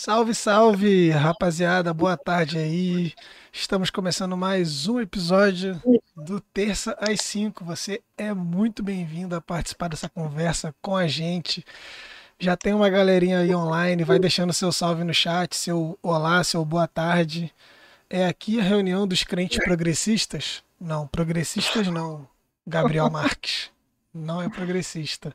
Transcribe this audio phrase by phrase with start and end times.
[0.00, 3.12] Salve, salve, rapaziada, boa tarde aí.
[3.52, 5.82] Estamos começando mais um episódio
[6.16, 7.64] do Terça às 5.
[7.64, 11.66] Você é muito bem-vindo a participar dessa conversa com a gente.
[12.38, 16.64] Já tem uma galerinha aí online, vai deixando seu salve no chat, seu olá, seu
[16.64, 17.52] boa tarde.
[18.08, 20.62] É aqui a reunião dos crentes progressistas?
[20.80, 22.24] Não, progressistas não.
[22.64, 23.68] Gabriel Marques.
[24.14, 25.34] Não é progressista.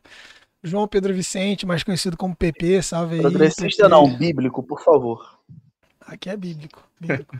[0.63, 3.21] João Pedro Vicente, mais conhecido como PP, salve aí.
[3.21, 5.37] Progressista não, bíblico, por favor.
[5.99, 6.87] Aqui é bíblico.
[6.99, 7.37] bíblico.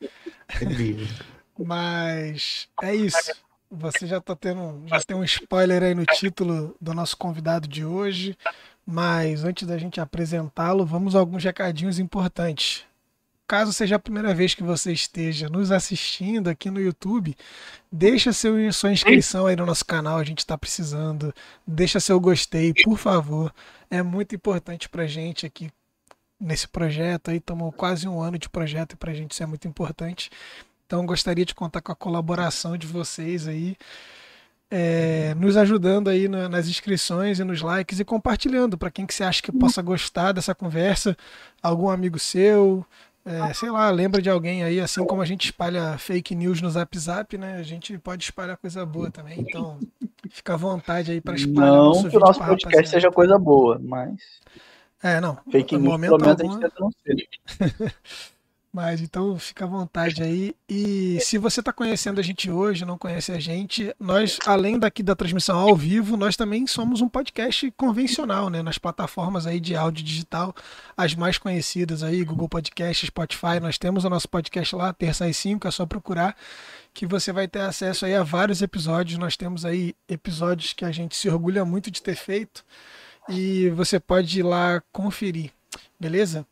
[0.48, 1.24] é bíblico.
[1.58, 3.32] Mas é isso.
[3.70, 7.84] Você já tá tendo, já tem um spoiler aí no título do nosso convidado de
[7.84, 8.36] hoje.
[8.84, 12.84] Mas antes da gente apresentá-lo, vamos a alguns recadinhos importantes
[13.52, 17.36] caso seja a primeira vez que você esteja nos assistindo aqui no YouTube,
[17.92, 21.34] deixa seu, sua inscrição aí no nosso canal, a gente está precisando.
[21.66, 23.52] Deixa seu gostei, por favor.
[23.90, 25.70] É muito importante para gente aqui
[26.40, 27.30] nesse projeto.
[27.30, 30.30] Aí tomou quase um ano de projeto e para gente isso é muito importante.
[30.86, 33.76] Então gostaria de contar com a colaboração de vocês aí.
[34.70, 39.12] É, nos ajudando aí na, nas inscrições e nos likes e compartilhando para quem que
[39.12, 41.14] você acha que possa gostar dessa conversa,
[41.62, 42.82] algum amigo seu,
[43.24, 46.70] é, sei lá, lembra de alguém aí, assim como a gente espalha fake news no
[46.70, 47.56] Zap Zap, né?
[47.56, 49.40] A gente pode espalhar coisa boa também.
[49.40, 49.78] Então,
[50.28, 51.72] fica à vontade aí para espalhar.
[51.72, 54.16] Não que o nosso podcast seja coisa boa, mas.
[55.02, 55.38] É, não.
[55.50, 56.34] Fake news, pelo menos alguma...
[56.34, 57.92] a gente tenta não ser.
[58.72, 60.56] Mas então fica à vontade aí.
[60.66, 65.02] E se você está conhecendo a gente hoje, não conhece a gente, nós, além daqui
[65.02, 68.62] da transmissão ao vivo, nós também somos um podcast convencional, né?
[68.62, 70.54] Nas plataformas aí de áudio digital,
[70.96, 73.60] as mais conhecidas aí, Google Podcast, Spotify.
[73.60, 76.34] Nós temos o nosso podcast lá, terça às 5, é só procurar
[76.94, 79.18] que você vai ter acesso aí a vários episódios.
[79.18, 82.64] Nós temos aí episódios que a gente se orgulha muito de ter feito
[83.28, 85.50] e você pode ir lá conferir,
[86.00, 86.46] beleza?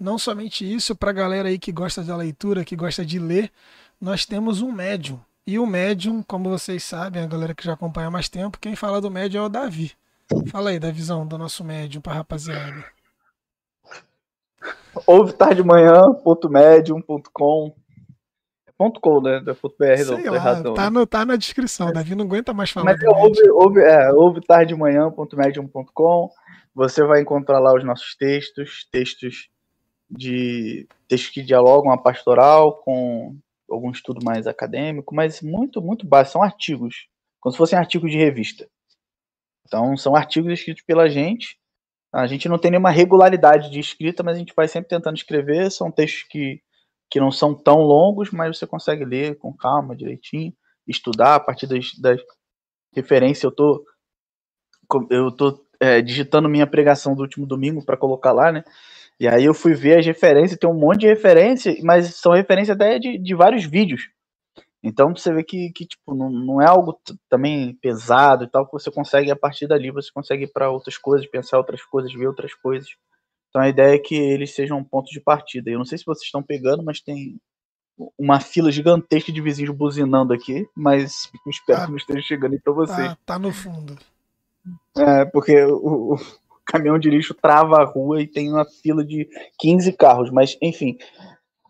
[0.00, 3.52] Não somente isso, para a galera aí que gosta da leitura, que gosta de ler,
[4.00, 5.20] nós temos um médium.
[5.46, 8.74] E o médium, como vocês sabem, a galera que já acompanha há mais tempo, quem
[8.74, 9.92] fala do médium é o Davi.
[10.50, 12.82] Fala aí da visão do nosso médium para rapaziada.
[15.06, 17.74] Ouve tarde manhã, ponto médium, ponto com.
[18.78, 19.40] Ponto com, né?
[19.40, 21.92] Da BR, Sei não, lá, errado, tá, no, tá na descrição, é.
[21.92, 22.96] Davi não aguenta mais falar.
[22.96, 26.30] Mas ouve, ouve, é, ouve tarde manhã, ponto médium, ponto com.
[26.74, 29.50] Você vai encontrar lá os nossos textos, textos
[30.10, 33.36] de textos que dialogam a pastoral com
[33.70, 36.32] algum estudo mais acadêmico, mas muito, muito básico.
[36.32, 37.06] São artigos,
[37.40, 38.68] como se fossem artigos de revista.
[39.66, 41.56] Então, são artigos escritos pela gente.
[42.12, 45.70] A gente não tem nenhuma regularidade de escrita, mas a gente vai sempre tentando escrever.
[45.70, 46.60] São textos que,
[47.08, 50.52] que não são tão longos, mas você consegue ler com calma, direitinho,
[50.88, 52.20] estudar a partir das, das
[52.92, 53.44] referências.
[53.44, 53.86] Eu tô,
[55.08, 58.64] eu tô é, digitando minha pregação do último domingo para colocar lá, né?
[59.20, 62.74] E aí eu fui ver as referências, tem um monte de referência, mas são referências
[62.74, 64.08] até de, de vários vídeos.
[64.82, 66.98] Então você vê que, que tipo, não, não é algo
[67.28, 70.96] também pesado e tal, que você consegue, a partir dali, você consegue ir para outras
[70.96, 72.88] coisas, pensar outras coisas, ver outras coisas.
[73.50, 75.70] Então a ideia é que eles sejam um ponto de partida.
[75.70, 77.38] Eu não sei se vocês estão pegando, mas tem
[78.18, 82.60] uma fila gigantesca de vizinhos buzinando aqui, mas espero ah, que não esteja chegando aí
[82.60, 83.08] para vocês.
[83.08, 83.98] Tá, tá no fundo.
[84.96, 86.16] É, porque o,
[86.70, 90.96] caminhão de lixo trava a rua e tem uma fila de 15 carros, mas enfim.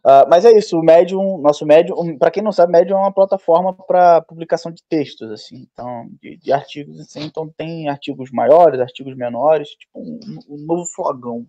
[0.04, 3.12] Uh, mas é isso, o Medium, nosso Medium, para quem não sabe, Medium é uma
[3.12, 8.80] plataforma para publicação de textos, assim, então, de, de, artigos, assim, então tem artigos maiores,
[8.80, 11.46] artigos menores, tipo um, um novo flogão.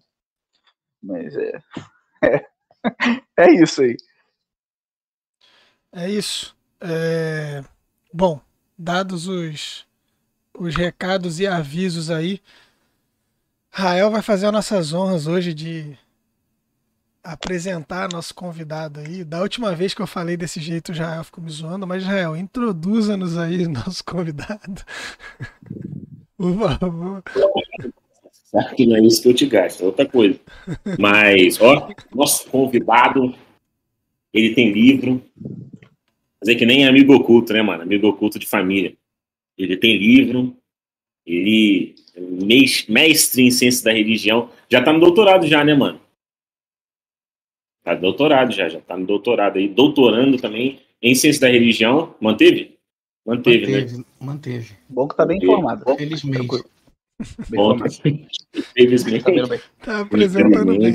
[1.01, 1.59] Mas é,
[2.25, 2.45] é,
[3.37, 3.95] é isso aí.
[5.93, 6.55] É isso.
[6.81, 7.63] É...
[8.13, 8.39] Bom,
[8.77, 9.87] dados os,
[10.57, 12.41] os recados e avisos aí,
[13.73, 15.97] Rael vai fazer as nossas honras hoje de
[17.23, 19.23] apresentar nosso convidado aí.
[19.23, 22.35] Da última vez que eu falei desse jeito, o Rael ficou me zoando, mas Rael,
[22.35, 24.83] introduza-nos aí nosso convidado.
[26.37, 27.23] Por favor.
[28.75, 30.37] Que não é isso que eu te gasto, é outra coisa.
[30.99, 33.33] Mas, ó, nosso convidado,
[34.33, 35.23] ele tem livro.
[36.39, 37.83] Fazer que nem amigo oculto, né, mano?
[37.83, 38.97] Amigo oculto de família.
[39.57, 40.57] Ele tem livro,
[41.25, 41.95] ele
[42.89, 44.49] mestre em ciência da religião.
[44.69, 45.99] Já tá no doutorado já, né, mano?
[47.83, 52.15] Tá no doutorado já, já tá no doutorado aí, doutorando também em ciência da religião.
[52.19, 52.77] Manteve?
[53.25, 53.79] Manteve, né?
[53.79, 54.05] manteve né?
[54.19, 54.77] Manteve.
[54.89, 55.53] Bom que tá bem manteve.
[55.53, 55.97] informado.
[55.97, 56.63] Felizmente.
[57.49, 57.77] Bom,
[58.73, 59.23] felizmente.
[59.83, 60.93] Tá apresentando bem.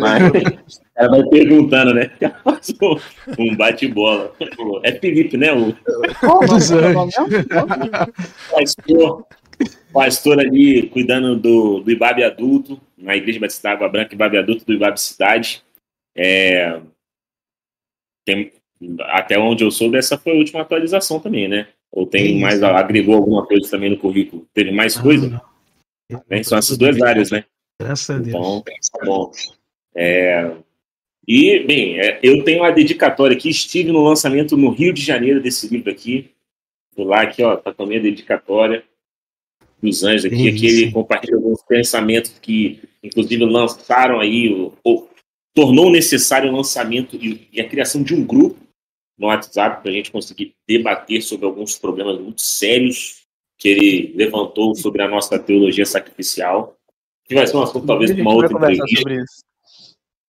[0.00, 2.10] Mas, ela vai perguntando, né?
[3.38, 4.32] um bate-bola.
[4.82, 5.52] É Felipe, né?
[5.52, 5.72] O...
[6.18, 7.12] Qual o nome?
[8.50, 9.26] Pastor.
[9.92, 14.72] pastor ali cuidando do, do Ibabe adulto, na Igreja Batista Água Branca, Ibabe adulto do
[14.72, 15.62] Ibabe Cidade.
[16.16, 16.80] É,
[18.24, 18.52] tem,
[19.00, 21.68] até onde eu soube, essa foi a última atualização também, né?
[21.90, 24.46] Ou tem mais, agregou alguma coisa também no currículo?
[24.54, 25.28] Teve mais ah, coisa?
[26.10, 26.42] Não.
[26.42, 27.44] São essas duas áreas, né?
[27.80, 28.28] Graças a Deus.
[28.28, 29.30] Então, tá bom.
[29.94, 30.50] É,
[31.26, 35.40] e, bem, é, eu tenho a dedicatória aqui, estive no lançamento no Rio de Janeiro
[35.40, 36.30] desse livro aqui.
[36.96, 38.84] Vou lá aqui, ó, tá com a minha dedicatória
[39.82, 45.10] dos anjos aqui, aqui ele compartilha alguns pensamentos que, inclusive, lançaram aí, ou, ou
[45.54, 48.56] tornou necessário o lançamento e, e, a criação de um grupo
[49.18, 53.22] no WhatsApp para a gente conseguir debater sobre alguns problemas muito sérios
[53.58, 56.76] que ele levantou sobre a nossa teologia sacrificial,
[57.24, 59.46] que vai ser um assunto talvez para uma outra entrevista.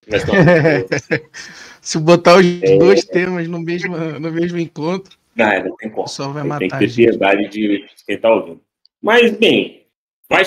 [1.82, 2.78] Se botar os é...
[2.78, 6.08] dois temas no mesmo, no mesmo encontro, não, não tem como.
[6.08, 6.60] Só vai matar.
[6.60, 8.62] Tem que ter piedade de quem está ouvindo.
[9.04, 9.86] Mas, bem,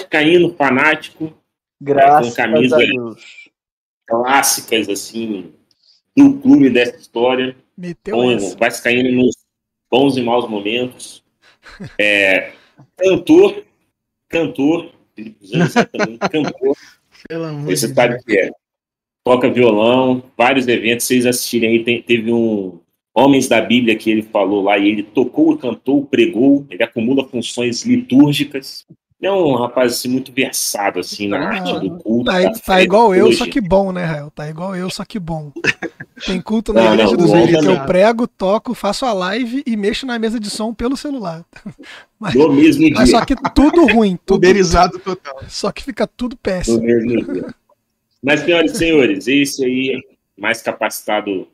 [0.08, 1.30] caindo fanático,
[1.78, 2.88] Graças com camisas
[4.06, 5.52] clássicas, assim,
[6.16, 7.54] do clube dessa história.
[7.76, 9.36] Meteu com, caindo nos
[9.90, 11.22] bons e maus momentos.
[11.98, 12.52] É,
[12.96, 13.64] cantor,
[14.28, 14.92] cantor,
[16.30, 16.76] cantor.
[17.28, 18.50] Pelo amor Você sabe que é
[19.24, 22.78] toca violão, vários eventos, vocês assistirem aí, tem, teve um
[23.18, 27.82] Homens da Bíblia que ele falou lá, e ele tocou, cantou, pregou, ele acumula funções
[27.82, 28.84] litúrgicas.
[29.22, 32.30] É um rapaz assim, muito versado assim, na ah, arte do culto.
[32.30, 34.30] Tá, tá igual eu, só que bom, né, Rael?
[34.30, 35.50] Tá igual eu, só que bom.
[36.26, 39.74] Tem culto na não, igreja dos homens que eu prego, toco, faço a live e
[39.78, 41.42] mexo na mesa de som pelo celular.
[42.20, 42.94] Mas, no mesmo dia.
[42.96, 44.18] Mas só que tudo ruim.
[44.26, 45.42] Tudo, Uberizado total.
[45.48, 46.78] Só que fica tudo péssimo.
[46.78, 47.54] No mesmo dia.
[48.22, 50.02] Mas, senhoras e senhores, esse aí,
[50.38, 51.48] mais capacitado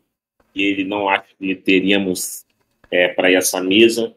[0.53, 2.45] que ele não acha que teríamos
[2.91, 4.15] é, para essa mesa,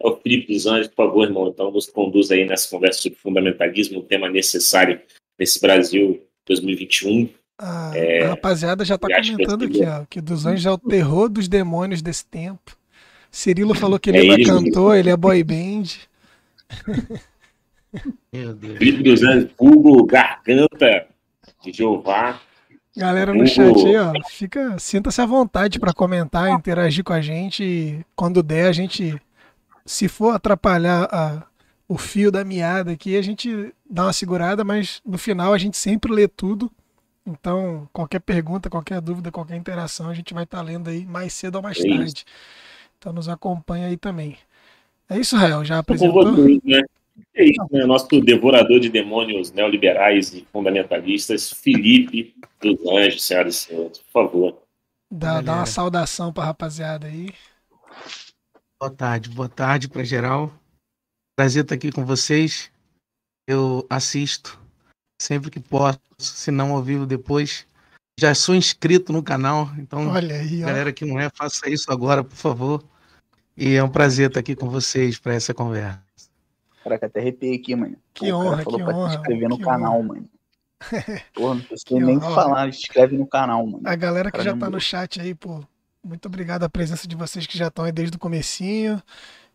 [0.00, 1.48] é o Felipe dos Anjos, por favor, irmão.
[1.48, 5.00] Então, nos conduz aí nessa conversa sobre fundamentalismo, um tema necessário
[5.38, 7.28] nesse Brasil 2021.
[7.58, 11.28] Ah, é, a rapaziada já está comentando aqui, ó, que dos Anjos é o terror
[11.28, 12.76] dos demônios desse tempo.
[13.30, 15.84] Cirilo falou que ele é, é cantor, ele é boy band.
[18.78, 21.06] Felipe dos Anjos, Hugo, Garganta,
[21.62, 22.40] de Jeová.
[22.96, 28.06] Galera no chat aí, ó, fica, sinta-se à vontade para comentar, interagir com a gente.
[28.14, 29.20] Quando der, a gente,
[29.84, 31.42] se for atrapalhar a,
[31.88, 35.76] o fio da meada aqui, a gente dá uma segurada, mas no final a gente
[35.76, 36.70] sempre lê tudo.
[37.26, 41.32] Então, qualquer pergunta, qualquer dúvida, qualquer interação, a gente vai estar tá lendo aí mais
[41.32, 42.24] cedo ou mais é tarde.
[42.98, 44.36] Então, nos acompanha aí também.
[45.08, 46.32] É isso, Rael, já apresentou?
[46.64, 46.82] né?
[47.34, 47.84] É isso, né?
[47.84, 54.62] Nosso devorador de demônios neoliberais e fundamentalistas, Felipe dos Anjos, senhoras e senhores, por favor.
[55.10, 57.32] Dá, dá uma saudação para a rapaziada aí.
[58.80, 60.52] Boa tarde, boa tarde para geral.
[61.36, 62.70] Prazer estar aqui com vocês.
[63.46, 64.60] Eu assisto
[65.20, 67.66] sempre que posso, se não ao vivo depois.
[68.18, 72.22] Já sou inscrito no canal, então, Olha aí, galera que não é, faça isso agora,
[72.22, 72.84] por favor.
[73.56, 76.03] E é um prazer estar aqui com vocês para essa conversa.
[76.84, 77.96] Caraca, até arrepiei aqui, mano.
[78.12, 79.10] Que o honra, falou que pra honra.
[79.10, 80.08] se inscrever no canal, honra.
[80.08, 80.28] mano.
[81.32, 82.34] Porra, não preciso nem honra.
[82.34, 83.80] falar, se inscreve no canal, mano.
[83.86, 85.64] A galera que já tá no chat aí, pô,
[86.04, 89.02] muito obrigado a presença de vocês que já estão aí desde o comecinho.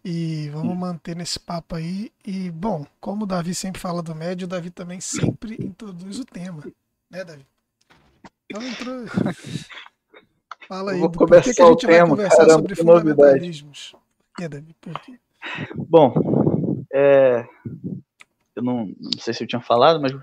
[0.04, 0.80] E vamos Sim.
[0.80, 2.12] manter nesse papo aí.
[2.26, 6.26] E, bom, como o Davi sempre fala do médio, o Davi também sempre introduz o
[6.26, 6.64] tema.
[7.12, 7.46] Né, Davi?
[8.50, 9.06] Então, entrou...
[10.68, 13.92] Fala aí, do porquê que a gente vai tema, conversar caramba, sobre fundamentalismos.
[13.92, 14.76] Por quê, Davi?
[14.80, 15.20] Por quê?
[15.76, 16.14] Bom,
[16.94, 17.46] é,
[18.56, 20.14] eu não, não, sei se eu tinha falado, mas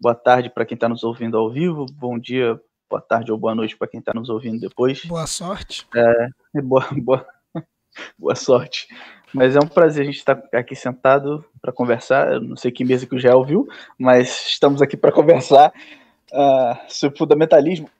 [0.00, 3.54] boa tarde para quem está nos ouvindo ao vivo, bom dia, boa tarde ou boa
[3.54, 5.04] noite para quem está nos ouvindo depois.
[5.04, 5.86] Boa sorte.
[5.94, 7.26] É, boa, boa,
[8.18, 8.88] boa sorte.
[9.32, 12.32] Mas é um prazer a gente estar tá aqui sentado para conversar.
[12.32, 13.68] Eu não sei que mesa que o Gel viu,
[13.98, 15.72] mas estamos aqui para conversar
[16.32, 17.90] uh, sobre fundamentalismo.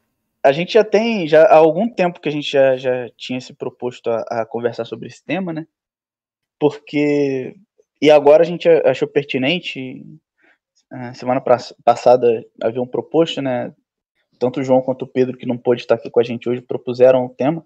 [0.42, 3.52] A gente já tem, já há algum tempo que a gente já, já tinha se
[3.52, 5.66] proposto a, a conversar sobre esse tema, né?
[6.58, 7.56] Porque
[8.00, 10.04] e agora a gente achou pertinente,
[10.92, 11.42] é, semana
[11.84, 13.74] passada havia um proposto, né?
[14.38, 16.62] Tanto o João quanto o Pedro, que não pôde estar aqui com a gente hoje,
[16.62, 17.64] propuseram o tema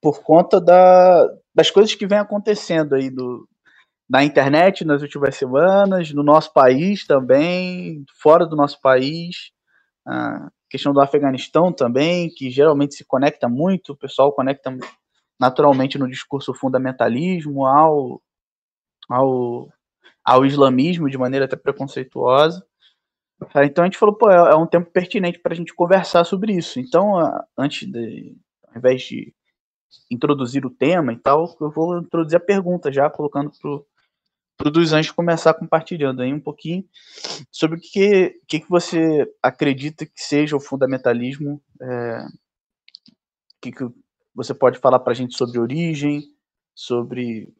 [0.00, 3.48] por conta da, das coisas que vem acontecendo aí do,
[4.08, 9.50] na internet nas últimas semanas, no nosso país também, fora do nosso país,
[10.06, 14.76] a questão do Afeganistão também, que geralmente se conecta muito, o pessoal conecta
[15.40, 18.22] naturalmente no discurso fundamentalismo ao
[19.08, 19.68] ao,
[20.24, 22.64] ao islamismo de maneira até preconceituosa.
[23.64, 26.52] Então a gente falou, pô, é, é um tempo pertinente para a gente conversar sobre
[26.52, 26.80] isso.
[26.80, 27.14] Então,
[27.56, 28.36] antes de,
[28.68, 29.34] ao invés de
[30.10, 33.86] introduzir o tema e tal, eu vou introduzir a pergunta já, colocando pro
[34.70, 36.82] dos Anjos começar compartilhando aí um pouquinho
[37.52, 42.26] sobre o que, que, que você acredita que seja o fundamentalismo, é,
[43.60, 43.84] que, que
[44.34, 46.22] você pode falar para a gente sobre origem,
[46.74, 47.52] sobre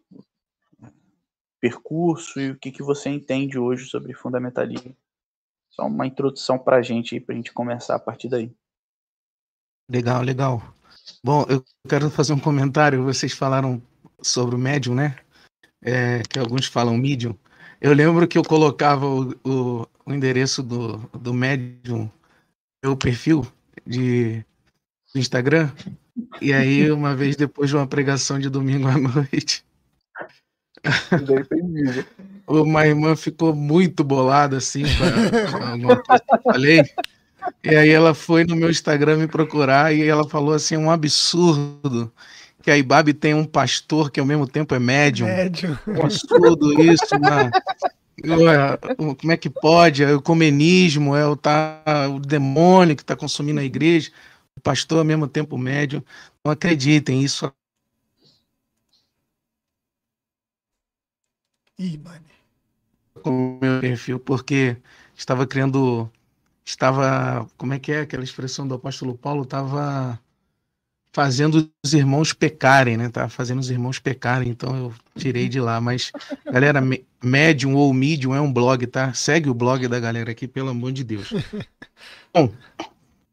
[1.60, 4.96] percurso e o que, que você entende hoje sobre fundamentalismo.
[5.70, 8.50] Só uma introdução para a gente, para a gente começar a partir daí.
[9.90, 10.62] Legal, legal.
[11.22, 13.04] Bom, eu quero fazer um comentário.
[13.04, 13.82] Vocês falaram
[14.22, 15.18] sobre o médium, né?
[15.82, 17.36] É, que alguns falam medium.
[17.80, 22.10] Eu lembro que eu colocava o, o, o endereço do, do médium,
[22.82, 23.46] meu perfil
[23.86, 24.44] de
[25.12, 25.72] do Instagram,
[26.40, 29.64] e aí uma vez depois de uma pregação de domingo à noite,
[32.46, 36.82] uma irmã ficou muito bolada assim com eu falei.
[37.62, 42.12] E aí ela foi no meu Instagram me procurar e ela falou assim um absurdo
[42.62, 45.28] que a Ibabe tem um pastor que ao mesmo tempo é médium.
[45.28, 45.78] Médium.
[45.86, 47.06] Um absurdo isso.
[49.18, 50.02] Como é que pode?
[50.02, 51.80] É o ecumenismo, é o, tá,
[52.12, 54.10] o demônio que está consumindo a igreja,
[54.56, 56.02] o pastor ao mesmo tempo médium.
[56.44, 57.52] Não acreditem, isso
[61.78, 62.24] Ih, mano.
[63.22, 64.76] Com o meu perfil, porque
[65.14, 66.10] estava criando.
[66.64, 67.48] Estava.
[67.56, 69.42] Como é que é aquela expressão do apóstolo Paulo?
[69.42, 70.18] Estava
[71.16, 73.08] fazendo os irmãos pecarem, né?
[73.08, 75.80] Tava fazendo os irmãos pecarem, então eu tirei de lá.
[75.80, 76.12] Mas,
[76.44, 76.82] galera,
[77.22, 79.14] Medium ou Medium é um blog, tá?
[79.14, 81.32] Segue o blog da galera aqui, pelo amor de Deus.
[82.34, 82.52] Bom,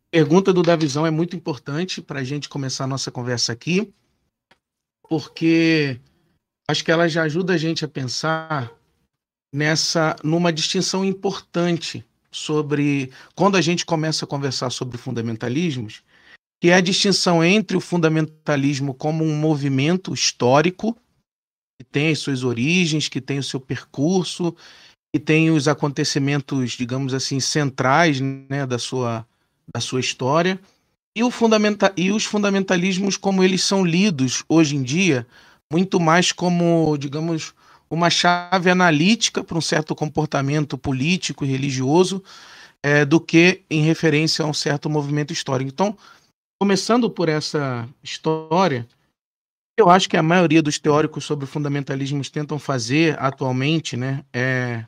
[0.10, 3.94] pergunta do Davizão é muito importante para a gente começar a nossa conversa aqui,
[5.10, 6.00] porque
[6.68, 8.72] acho que ela já ajuda a gente a pensar
[9.54, 16.02] nessa numa distinção importante sobre quando a gente começa a conversar sobre fundamentalismos,
[16.62, 20.98] que é a distinção entre o fundamentalismo como um movimento histórico
[21.80, 24.56] que tem as suas origens, que tem o seu percurso,
[25.14, 29.26] que tem os acontecimentos, digamos assim, centrais, né, da sua
[29.74, 30.60] da sua história,
[31.16, 35.26] e, o fundamenta e os fundamentalismos como eles são lidos hoje em dia
[35.72, 37.54] muito mais como, digamos,
[37.90, 42.24] uma chave analítica para um certo comportamento político e religioso
[42.82, 45.70] é, do que em referência a um certo movimento histórico.
[45.70, 45.98] Então,
[46.60, 48.88] começando por essa história,
[49.78, 54.86] eu acho que a maioria dos teóricos sobre fundamentalismos tentam fazer atualmente, né, é,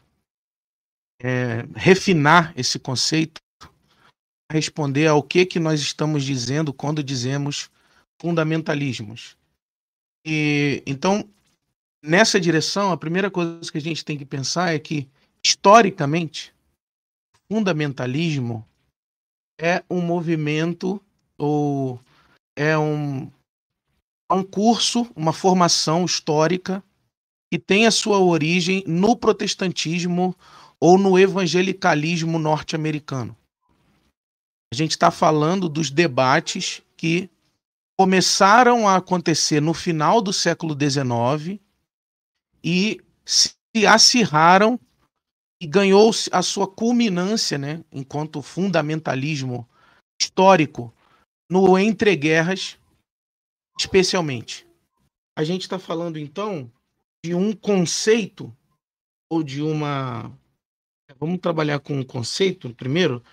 [1.22, 3.40] é refinar esse conceito,
[4.52, 7.70] responder ao que que nós estamos dizendo quando dizemos
[8.22, 9.36] fundamentalismos.
[10.26, 11.30] E então,
[12.04, 15.08] nessa direção, a primeira coisa que a gente tem que pensar é que
[15.44, 16.52] historicamente,
[17.48, 18.66] fundamentalismo
[19.60, 21.00] é um movimento
[21.38, 22.00] ou
[22.56, 23.30] é um,
[24.30, 26.84] é um curso, uma formação histórica
[27.52, 30.36] que tem a sua origem no protestantismo
[30.80, 33.38] ou no evangelicalismo norte-americano.
[34.74, 37.30] A gente está falando dos debates que
[37.98, 41.60] começaram a acontecer no final do século XIX
[42.64, 43.56] e se
[43.88, 44.80] acirraram
[45.62, 49.68] e ganhou a sua culminância, né, enquanto fundamentalismo
[50.22, 50.94] histórico
[51.50, 52.78] no entreguerras,
[53.80, 54.68] especialmente.
[55.38, 56.72] A gente está falando então
[57.26, 58.56] de um conceito
[59.30, 60.32] ou de uma.
[61.20, 63.24] Vamos trabalhar com um conceito primeiro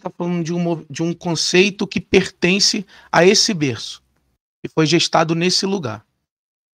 [0.00, 4.02] está falando de um, de um conceito que pertence a esse berço,
[4.62, 6.06] que foi gestado nesse lugar,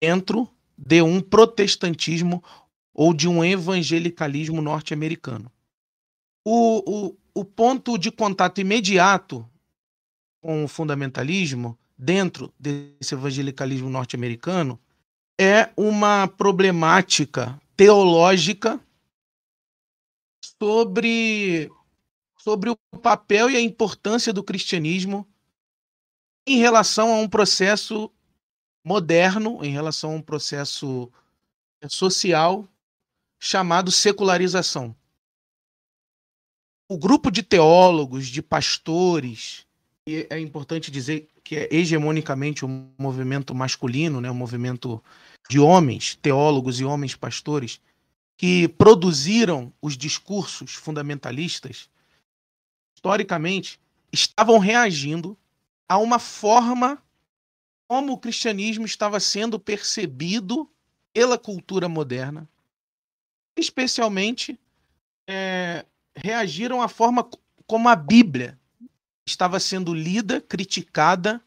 [0.01, 2.43] dentro de um protestantismo
[2.95, 5.51] ou de um evangelicalismo norte-americano.
[6.45, 9.47] O, o, o ponto de contato imediato
[10.41, 14.79] com o fundamentalismo, dentro desse evangelicalismo norte-americano,
[15.39, 18.81] é uma problemática teológica
[20.59, 21.71] sobre
[22.47, 25.27] sobre o papel e a importância do cristianismo
[26.47, 28.09] em relação a um processo
[28.85, 31.11] moderno, em relação a um processo
[31.89, 32.65] social
[33.41, 34.95] chamado secularização.
[36.89, 39.67] O grupo de teólogos, de pastores,
[40.07, 45.03] e é importante dizer que é hegemonicamente um movimento masculino, né, um movimento
[45.51, 47.81] de homens, teólogos e homens pastores,
[48.37, 51.89] que produziram os discursos fundamentalistas,
[53.07, 53.81] historicamente,
[54.13, 55.39] estavam reagindo
[55.89, 57.01] a uma forma
[57.87, 60.69] como o cristianismo estava sendo percebido
[61.13, 62.49] pela cultura moderna,
[63.57, 64.59] especialmente
[65.29, 65.87] é,
[66.17, 67.29] reagiram à forma
[67.67, 68.59] como a Bíblia
[69.25, 71.41] estava sendo lida, criticada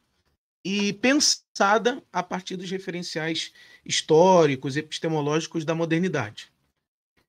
[0.63, 3.51] e pensada a partir dos referenciais
[3.85, 6.51] históricos, epistemológicos da modernidade.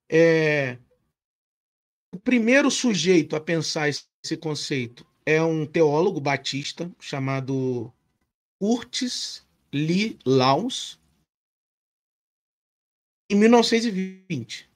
[0.09, 0.79] É,
[2.13, 7.93] o primeiro sujeito a pensar esse conceito é um teólogo batista chamado
[8.61, 10.99] Curtis Lee Laus,
[13.31, 14.69] em 1920.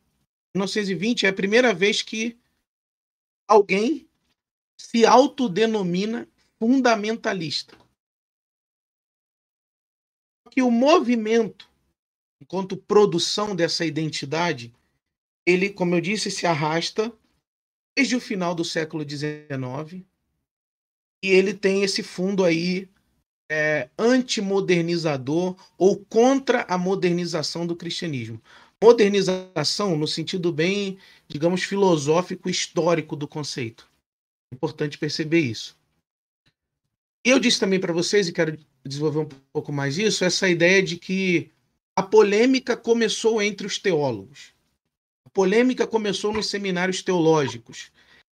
[0.55, 2.39] 1920 é a primeira vez que
[3.49, 4.09] alguém
[4.81, 6.29] se autodenomina
[6.61, 7.77] fundamentalista.
[10.53, 11.69] Que o movimento,
[12.41, 14.73] enquanto produção dessa identidade,
[15.45, 17.13] ele, como eu disse, se arrasta
[17.97, 20.05] desde o final do século XIX
[21.23, 22.89] e ele tem esse fundo aí
[23.51, 28.43] é, antimodernizador ou contra a modernização do cristianismo.
[28.83, 30.99] Modernização no sentido bem,
[31.29, 33.89] digamos, filosófico, histórico do conceito.
[34.53, 35.77] Importante perceber isso.
[37.27, 40.83] E eu disse também para vocês, e quero desenvolver um pouco mais isso, essa ideia
[40.83, 41.51] de que
[41.97, 44.54] a polêmica começou entre os teólogos.
[45.35, 47.91] Polêmica começou nos seminários teológicos.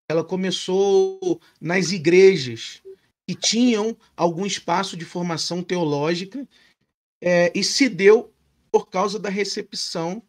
[0.08, 2.80] Ela começou nas igrejas
[3.28, 6.48] que tinham algum espaço de formação teológica
[7.20, 8.32] é, e se deu
[8.70, 10.22] por causa da recepção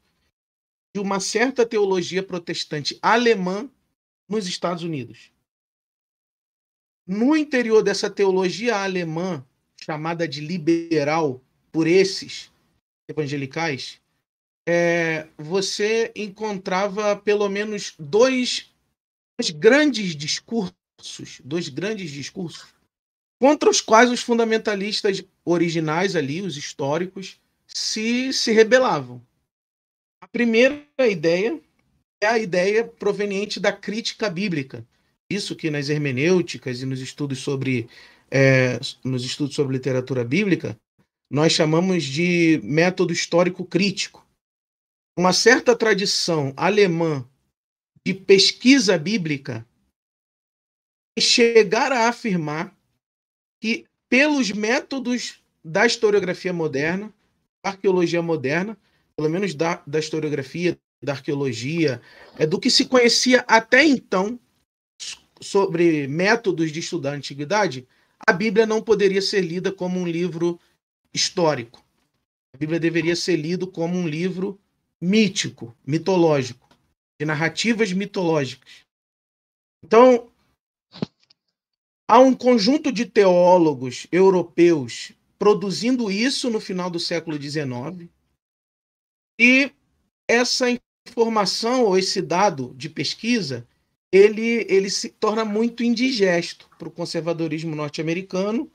[0.96, 3.70] de uma certa teologia protestante alemã
[4.28, 5.32] nos Estados Unidos.
[7.06, 9.46] No interior dessa teologia alemã,
[9.84, 12.52] chamada de liberal por esses
[13.08, 14.02] evangelicais,
[14.68, 18.72] é, você encontrava pelo menos dois,
[19.38, 22.74] dois grandes discursos, dois grandes discursos
[23.44, 29.22] contra os quais os fundamentalistas originais ali, os históricos, se, se rebelavam.
[30.22, 31.60] A primeira ideia
[32.22, 34.88] é a ideia proveniente da crítica bíblica.
[35.30, 37.90] Isso que nas hermenêuticas e nos estudos sobre
[38.32, 40.80] é, nos estudos sobre literatura bíblica
[41.30, 44.23] nós chamamos de método histórico crítico.
[45.18, 47.28] Uma certa tradição alemã
[48.06, 49.66] de pesquisa bíblica
[51.20, 52.76] chegar a afirmar
[53.62, 57.14] que, pelos métodos da historiografia moderna,
[57.64, 58.78] arqueologia moderna,
[59.16, 62.02] pelo menos da, da historiografia, da arqueologia,
[62.38, 64.40] é do que se conhecia até então
[65.40, 67.88] sobre métodos de estudar a antiguidade,
[68.26, 70.60] a Bíblia não poderia ser lida como um livro
[71.14, 71.84] histórico.
[72.54, 74.60] A Bíblia deveria ser lido como um livro
[75.04, 76.70] mítico, mitológico,
[77.20, 78.86] de narrativas mitológicas.
[79.84, 80.32] Então,
[82.14, 88.10] Há um conjunto de teólogos europeus produzindo isso no final do século XIX.
[89.40, 89.72] E
[90.30, 90.66] essa
[91.08, 93.68] informação ou esse dado de pesquisa,
[94.12, 98.70] ele, ele se torna muito indigesto para o conservadorismo norte-americano,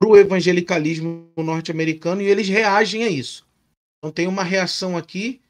[0.00, 3.46] para o evangelicalismo norte-americano, e eles reagem a isso.
[4.02, 5.40] Então tem uma reação aqui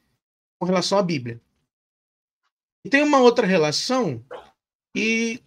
[0.60, 1.40] com relação à Bíblia.
[2.84, 4.22] E tem uma outra relação
[4.94, 5.40] e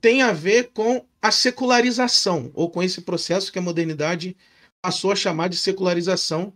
[0.00, 4.36] tem a ver com a secularização, ou com esse processo que a modernidade
[4.80, 6.52] passou a chamar de secularização,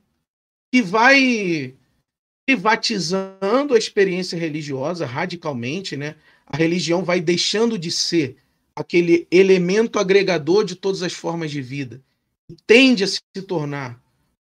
[0.73, 1.75] que vai
[2.47, 6.15] privatizando a experiência religiosa radicalmente, né?
[6.47, 8.37] A religião vai deixando de ser
[8.77, 12.01] aquele elemento agregador de todas as formas de vida
[12.49, 14.01] e tende a se tornar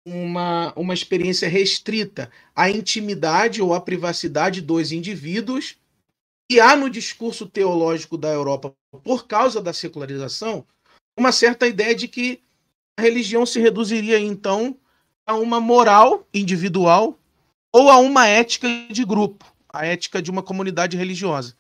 [0.07, 5.75] uma, uma experiência restrita à intimidade ou à privacidade dos indivíduos
[6.49, 10.65] e há no discurso teológico da Europa, por causa da secularização,
[11.19, 12.39] uma certa ideia de que
[12.97, 14.77] a religião se reduziria então
[15.27, 17.19] a uma moral individual
[17.73, 21.53] ou a uma ética de grupo, a ética de uma comunidade religiosa.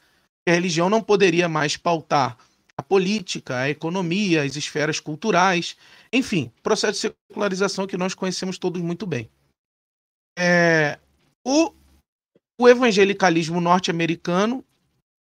[0.47, 2.37] A religião não poderia mais pautar
[2.77, 5.75] a política, a economia, as esferas culturais,
[6.13, 9.29] enfim, processo de secularização que nós conhecemos todos muito bem.
[10.37, 10.99] É,
[11.43, 11.73] o,
[12.59, 14.63] o evangelicalismo norte-americano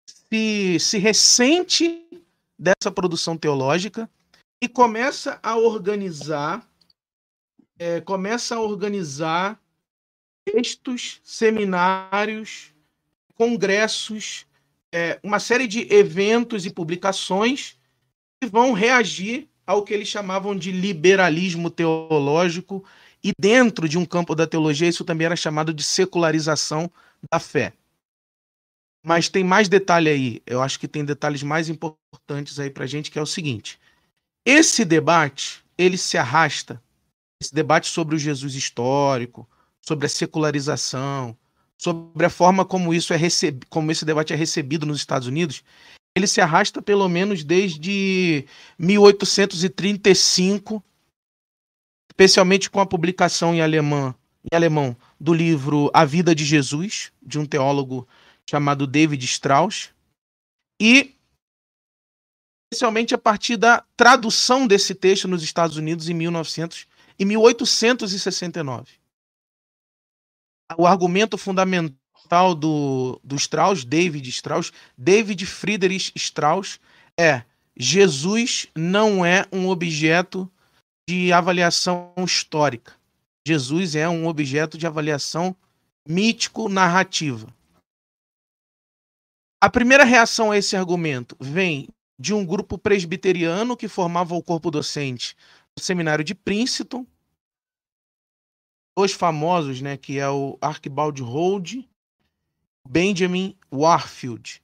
[0.06, 2.04] se, se ressente
[2.58, 4.08] dessa produção teológica
[4.62, 6.66] e começa a organizar
[7.78, 9.60] é, começa a organizar
[10.46, 12.72] textos, seminários,
[13.34, 14.45] congressos,
[14.96, 17.76] é, uma série de eventos e publicações
[18.40, 22.82] que vão reagir ao que eles chamavam de liberalismo teológico
[23.22, 26.90] e dentro de um campo da teologia isso também era chamado de secularização
[27.30, 27.74] da fé.
[29.04, 30.42] Mas tem mais detalhe aí.
[30.46, 33.78] Eu acho que tem detalhes mais importantes aí para gente, que é o seguinte:
[34.46, 36.82] esse debate ele se arrasta,
[37.42, 39.46] esse debate sobre o Jesus histórico,
[39.82, 41.36] sobre a secularização,
[41.78, 45.62] sobre a forma como isso é recebido, como esse debate é recebido nos Estados Unidos,
[46.16, 48.46] ele se arrasta pelo menos desde
[48.78, 50.82] 1835,
[52.10, 54.14] especialmente com a publicação em alemão,
[54.50, 58.08] em alemão do livro A Vida de Jesus, de um teólogo
[58.48, 59.90] chamado David Strauss,
[60.80, 61.14] e
[62.72, 66.86] especialmente a partir da tradução desse texto nos Estados Unidos em 1900
[67.18, 69.05] e 1869.
[70.76, 76.80] O argumento fundamental do, do Strauss, David Strauss, David Friedrich Strauss,
[77.18, 77.42] é
[77.76, 80.50] Jesus não é um objeto
[81.08, 82.94] de avaliação histórica.
[83.46, 85.54] Jesus é um objeto de avaliação
[86.08, 87.46] mítico-narrativa.
[89.62, 94.70] A primeira reação a esse argumento vem de um grupo presbiteriano que formava o corpo
[94.70, 95.36] docente
[95.76, 97.06] do seminário de Princeton,
[98.96, 101.88] dois famosos, né, que é o Archibald Holt,
[102.88, 104.60] Benjamin Warfield,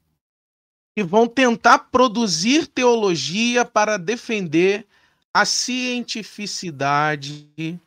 [0.96, 4.86] que vão tentar produzir teologia para defender
[5.34, 7.80] a cientificidade,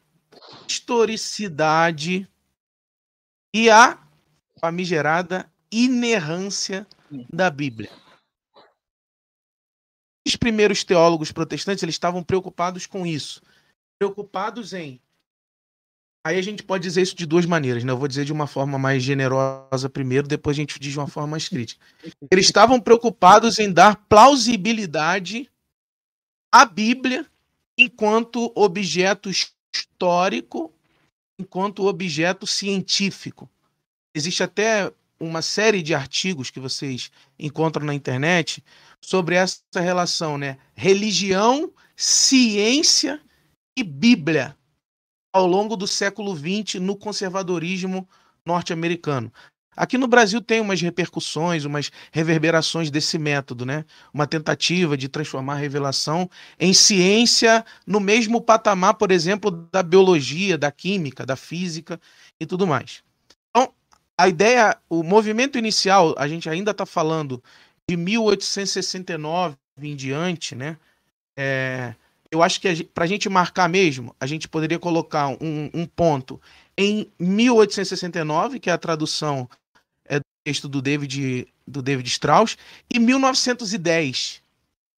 [0.68, 2.28] historicidade
[3.54, 3.98] e a
[4.60, 6.86] famigerada inerrância
[7.32, 7.90] da Bíblia.
[10.28, 13.42] Os primeiros teólogos protestantes eles estavam preocupados com isso,
[14.00, 15.00] preocupados em
[16.26, 17.92] Aí a gente pode dizer isso de duas maneiras, né?
[17.92, 21.06] Eu vou dizer de uma forma mais generosa primeiro, depois a gente diz de uma
[21.06, 21.86] forma mais crítica.
[22.32, 25.48] Eles estavam preocupados em dar plausibilidade
[26.52, 27.28] à Bíblia
[27.78, 30.74] enquanto objeto histórico,
[31.40, 33.48] enquanto objeto científico.
[34.16, 38.64] Existe até uma série de artigos que vocês encontram na internet
[39.00, 40.58] sobre essa relação, né?
[40.74, 43.22] Religião, ciência
[43.78, 44.58] e Bíblia
[45.36, 48.08] ao longo do século XX no conservadorismo
[48.46, 49.30] norte-americano.
[49.76, 53.84] Aqui no Brasil tem umas repercussões, umas reverberações desse método, né?
[54.14, 60.58] Uma tentativa de transformar a revelação em ciência no mesmo patamar, por exemplo, da biologia,
[60.58, 62.00] da química, da física
[62.40, 63.04] e tudo mais.
[63.50, 63.74] Então,
[64.18, 67.44] a ideia, o movimento inicial, a gente ainda está falando
[67.90, 70.78] de 1869 em diante, né?
[71.38, 71.94] É,
[72.32, 76.42] eu acho que para a gente marcar mesmo, a gente poderia colocar um, um, ponto
[76.78, 79.50] em 1869, que é a tradução
[80.06, 82.58] é, do texto do David, do David Strauss,
[82.92, 84.42] e 1910,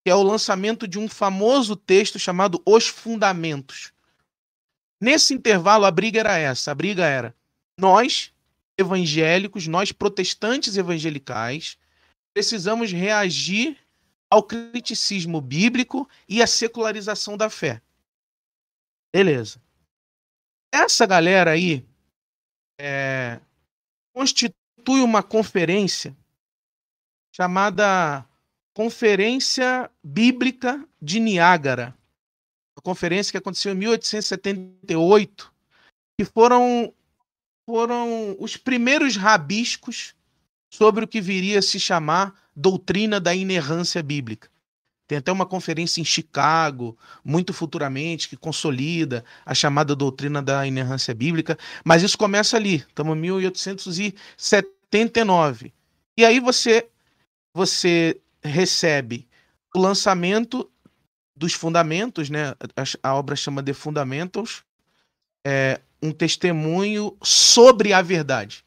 [0.06, 3.92] que é o lançamento de um famoso texto chamado Os Fundamentos.
[5.02, 7.36] Nesse intervalo, a briga era essa: a briga era
[7.78, 8.32] nós,
[8.78, 11.78] evangélicos, nós protestantes evangelicais,
[12.34, 13.78] precisamos reagir
[14.30, 17.82] ao criticismo bíblico e à secularização da fé.
[19.14, 19.62] Beleza.
[20.72, 21.86] Essa galera aí
[22.80, 23.40] é,
[24.14, 26.16] constitui uma conferência
[27.34, 28.28] chamada
[28.74, 31.96] Conferência Bíblica de Niágara.
[32.76, 35.54] Uma conferência que aconteceu em 1878,
[36.16, 36.94] que foram,
[37.66, 40.14] foram os primeiros rabiscos
[40.72, 44.50] sobre o que viria a se chamar doutrina da inerrância bíblica.
[45.08, 51.14] Tem até uma conferência em Chicago, muito futuramente, que consolida a chamada doutrina da inerrância
[51.14, 55.72] bíblica, mas isso começa ali, estamos em 1879.
[56.18, 56.90] E aí você,
[57.54, 59.28] você recebe
[59.74, 60.70] o lançamento
[61.36, 62.56] dos fundamentos, né?
[63.04, 64.64] a, obra chama de Fundamentals,
[65.46, 68.66] é, um testemunho sobre a verdade,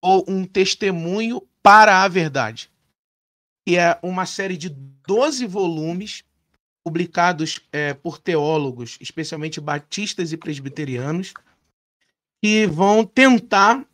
[0.00, 2.70] ou um testemunho para a Verdade,
[3.66, 6.24] que é uma série de 12 volumes
[6.84, 11.34] publicados é, por teólogos, especialmente batistas e presbiterianos,
[12.42, 13.84] que vão tentar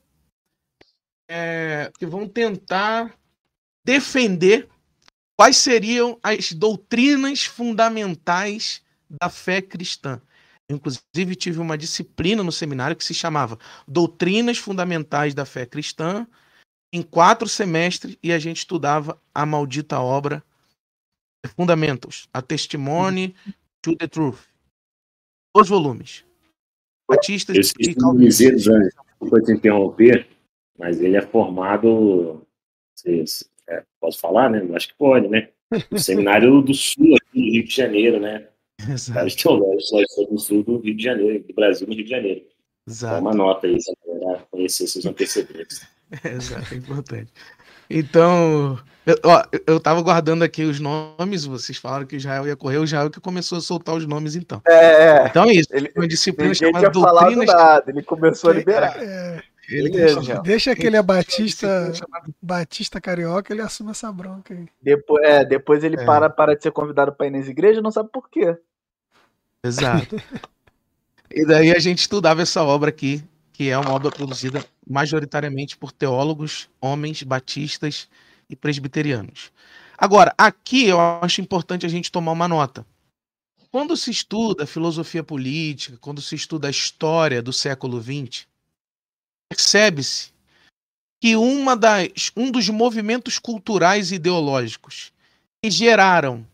[1.28, 3.14] é, que vão tentar
[3.84, 4.68] defender
[5.36, 10.20] quais seriam as doutrinas fundamentais da fé cristã.
[10.68, 16.26] Inclusive, tive uma disciplina no seminário que se chamava Doutrinas Fundamentais da Fé Cristã,
[16.94, 20.44] em quatro semestres e a gente estudava a maldita obra
[21.56, 23.34] Fundamentos, a Testimony
[23.82, 24.38] to the Truth.
[25.56, 26.24] Os volumes.
[27.08, 30.28] Batistas Eu esqueci de dizer, desculpa te interromper,
[30.78, 32.46] mas ele é formado,
[33.68, 34.64] é, posso falar, né?
[34.74, 35.50] Acho que pode, né?
[35.90, 38.48] No Seminário do Sul, aqui do Rio de Janeiro, né?
[38.88, 39.30] Exato.
[39.30, 42.46] Só do Sul do Rio de Janeiro, do Brasil no Rio de Janeiro.
[42.88, 43.14] Exato.
[43.14, 45.93] Dá uma nota aí, se a conhecer seus antecedentes.
[46.24, 47.32] Exato, é importante.
[47.88, 52.78] Então, eu, ó, eu tava guardando aqui os nomes, vocês falaram que Israel ia correr,
[52.78, 54.62] o Israel que começou a soltar os nomes, então.
[54.66, 55.26] É, é.
[55.26, 55.68] então é isso.
[55.72, 57.46] Ele, uma disciplina chamada Doutrinas...
[57.46, 58.96] Nada, ele começou a liberar.
[58.96, 61.92] É, ele deixa, deixa que ele é batista,
[62.40, 64.66] batista carioca, ele assume essa bronca aí.
[64.80, 66.04] Depois, é, depois ele é.
[66.04, 68.56] para, para de ser convidado para ir nas igrejas, não sabe por quê.
[69.62, 70.16] Exato.
[71.30, 75.92] E daí a gente estudava essa obra aqui, que é uma obra produzida majoritariamente por
[75.92, 78.08] teólogos, homens, batistas
[78.50, 79.52] e presbiterianos.
[79.96, 82.84] Agora, aqui eu acho importante a gente tomar uma nota.
[83.70, 88.44] Quando se estuda filosofia política, quando se estuda a história do século XX,
[89.48, 90.32] percebe-se
[91.22, 95.12] que uma das, um dos movimentos culturais e ideológicos
[95.62, 96.44] que geraram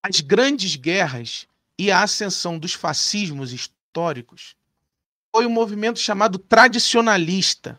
[0.00, 4.54] as grandes guerras e a ascensão dos fascismos históricos
[5.34, 7.78] foi um movimento chamado tradicionalista,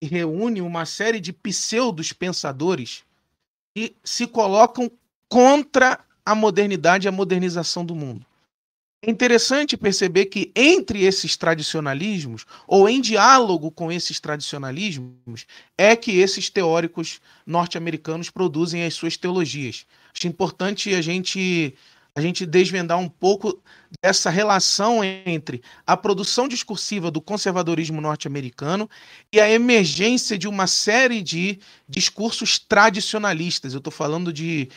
[0.00, 3.04] que reúne uma série de pseudos pensadores
[3.74, 4.90] que se colocam
[5.28, 8.26] contra a modernidade e a modernização do mundo.
[9.00, 16.18] É interessante perceber que entre esses tradicionalismos, ou em diálogo com esses tradicionalismos, é que
[16.18, 19.86] esses teóricos norte-americanos produzem as suas teologias.
[20.12, 21.76] Acho importante a gente
[22.18, 23.62] a gente desvendar um pouco
[24.02, 28.90] dessa relação entre a produção discursiva do conservadorismo norte-americano
[29.32, 33.72] e a emergência de uma série de discursos tradicionalistas.
[33.72, 34.68] Eu estou falando de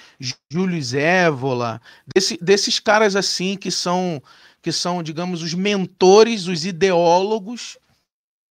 [0.51, 1.81] Júlio Zévola,
[2.15, 4.21] desse, desses caras assim que são,
[4.61, 7.75] que são, digamos, os mentores, os ideólogos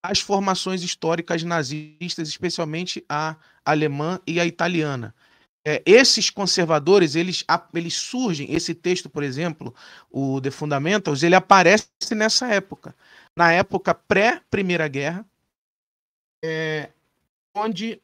[0.03, 5.15] às formações históricas nazistas, especialmente a alemã e a italiana
[5.65, 7.45] é, esses conservadores, eles,
[7.75, 9.75] eles surgem, esse texto, por exemplo,
[10.11, 12.95] o The Fundamentals, ele aparece nessa época,
[13.37, 15.27] na época pré-Primeira Guerra,
[16.43, 16.91] é,
[17.55, 18.01] onde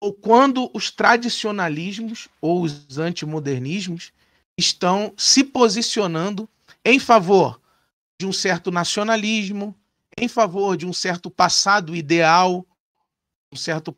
[0.00, 4.12] ou quando os tradicionalismos ou os antimodernismos
[4.56, 6.48] estão se posicionando
[6.84, 7.58] em favor
[8.20, 9.74] de um certo nacionalismo,
[10.18, 12.66] em favor de um certo passado ideal,
[13.54, 13.94] um certo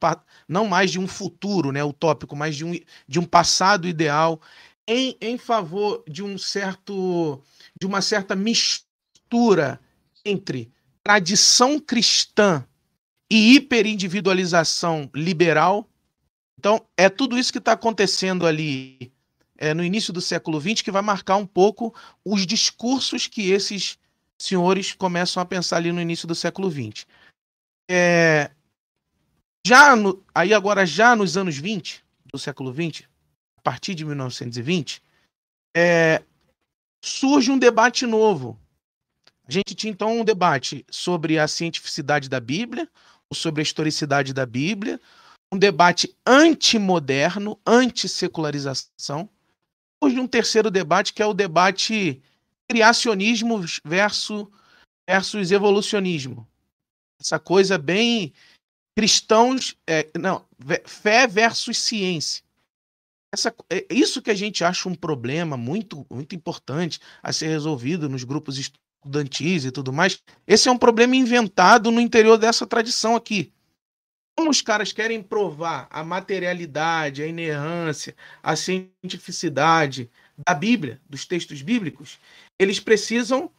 [0.46, 4.40] não mais de um futuro, né, utópico, mas de um, de um passado ideal
[4.86, 7.42] em, em favor de um certo
[7.80, 9.80] de uma certa mistura
[10.24, 10.70] entre
[11.02, 12.64] tradição cristã
[13.30, 15.88] e hiperindividualização liberal.
[16.58, 19.12] Então, é tudo isso que está acontecendo ali
[19.58, 23.98] é, no início do século XX que vai marcar um pouco os discursos que esses
[24.38, 27.06] senhores começam a pensar ali no início do século XX.
[27.88, 28.50] É,
[29.66, 33.08] já no, aí agora, já nos anos 20 do século 20,
[33.58, 35.02] a partir de 1920,
[35.76, 36.22] é,
[37.04, 38.56] surge um debate novo.
[39.44, 42.88] A gente tinha então um debate sobre a cientificidade da Bíblia,
[43.34, 45.00] sobre a historicidade da Bíblia,
[45.52, 49.28] um debate antimoderno, antissecularização.
[50.00, 52.22] Surge um terceiro debate que é o debate
[52.70, 54.46] criacionismo versus,
[55.08, 56.46] versus evolucionismo.
[57.20, 58.32] Essa coisa bem
[58.96, 60.44] cristãos, é, não,
[60.86, 62.42] fé versus ciência.
[63.32, 68.08] Essa, é isso que a gente acha um problema muito, muito importante a ser resolvido
[68.08, 70.22] nos grupos estudantis e tudo mais.
[70.46, 73.52] Esse é um problema inventado no interior dessa tradição aqui.
[74.38, 80.10] Como os caras querem provar a materialidade, a inerrância, a cientificidade
[80.46, 82.18] da Bíblia, dos textos bíblicos,
[82.58, 83.50] eles precisam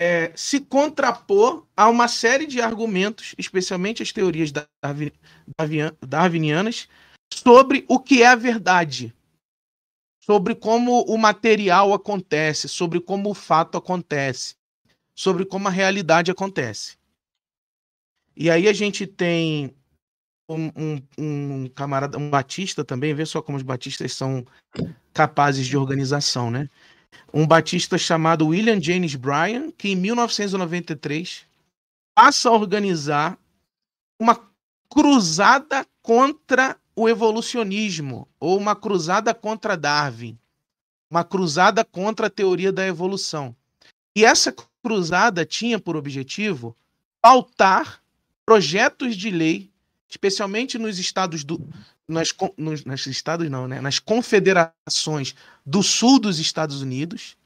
[0.00, 4.50] é, se contrapor a uma série de argumentos, especialmente as teorias
[6.00, 6.88] darwinianas,
[7.32, 9.14] sobre o que é a verdade,
[10.24, 14.54] sobre como o material acontece, sobre como o fato acontece,
[15.14, 16.96] sobre como a realidade acontece.
[18.34, 19.76] E aí a gente tem
[20.48, 24.46] um, um, um, camarada, um batista também, vê só como os batistas são
[25.12, 26.70] capazes de organização, né?
[27.32, 31.46] Um batista chamado William James Bryan, que em 1993
[32.14, 33.38] passa a organizar
[34.18, 34.38] uma
[34.88, 40.38] cruzada contra o evolucionismo, ou uma cruzada contra Darwin,
[41.10, 43.54] uma cruzada contra a teoria da evolução.
[44.14, 46.76] E essa cruzada tinha por objetivo
[47.22, 48.02] pautar
[48.44, 49.70] projetos de lei,
[50.08, 51.60] especialmente nos estados do,
[52.10, 53.80] nas, nos, nas estados não, né?
[53.80, 57.36] nas confederações do sul dos Estados Unidos,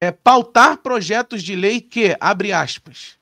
[0.00, 3.16] é, pautar projetos de lei que, abre aspas,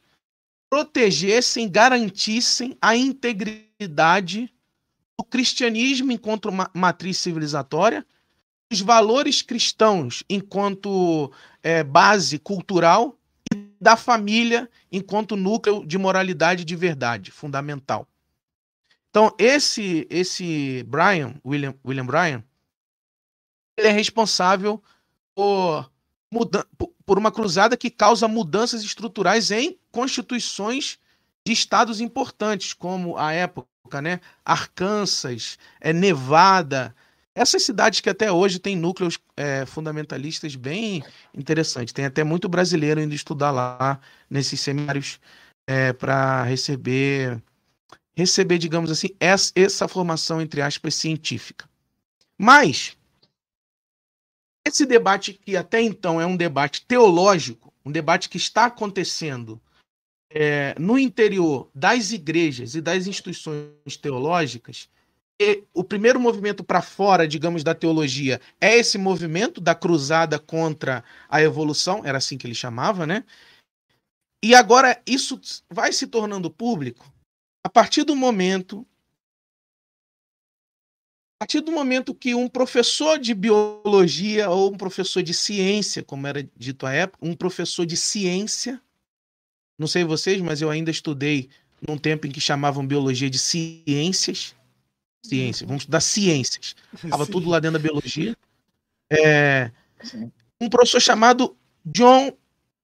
[0.71, 4.53] protegessem, garantissem a integridade
[5.19, 8.07] do cristianismo enquanto matriz civilizatória,
[8.73, 11.31] os valores cristãos enquanto
[11.63, 13.19] é, base cultural
[13.55, 18.09] e da família enquanto núcleo de moralidade de verdade fundamental.
[19.13, 22.43] Então, esse esse Brian, William, William Bryan,
[23.77, 24.83] ele é responsável
[25.35, 25.91] por,
[27.05, 30.99] por uma cruzada que causa mudanças estruturais em constituições
[31.47, 34.19] de estados importantes, como a época, né?
[34.45, 36.95] Arkansas, é, Nevada,
[37.35, 41.03] Essas cidades que até hoje têm núcleos é, fundamentalistas bem
[41.35, 41.93] interessantes.
[41.93, 45.21] Tem até muito brasileiro indo estudar lá nesses seminários
[45.67, 47.43] é, para receber,
[48.15, 51.69] receber, digamos assim, essa, formação, entre aspas, científica.
[52.37, 52.97] Mas
[54.67, 59.61] esse debate que até então é um debate teológico, um debate que está acontecendo
[60.31, 64.89] é, no interior das igrejas e das instituições teológicas,
[65.75, 71.43] o primeiro movimento para fora, digamos, da teologia é esse movimento da cruzada contra a
[71.43, 73.25] evolução, era assim que ele chamava, né?
[74.41, 77.12] E agora isso vai se tornando público
[77.65, 78.87] a partir do momento
[81.37, 86.25] a partir do momento que um professor de biologia ou um professor de ciência, como
[86.29, 88.81] era dito à época, um professor de ciência,
[89.77, 91.51] não sei vocês, mas eu ainda estudei
[91.87, 94.55] num tempo em que chamavam biologia de ciências,
[95.27, 96.77] ciência, vamos estudar ciências.
[97.03, 98.37] Estava tudo lá dentro da biologia.
[99.13, 99.73] É,
[100.61, 102.37] um professor chamado John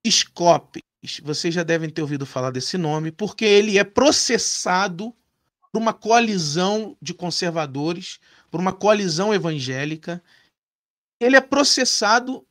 [0.05, 0.83] Scopes.
[1.23, 5.15] Vocês já devem ter ouvido falar desse nome, porque ele é processado
[5.73, 8.19] por uma coalizão de conservadores,
[8.51, 10.23] por uma coalizão evangélica.
[11.21, 12.47] Ele é processado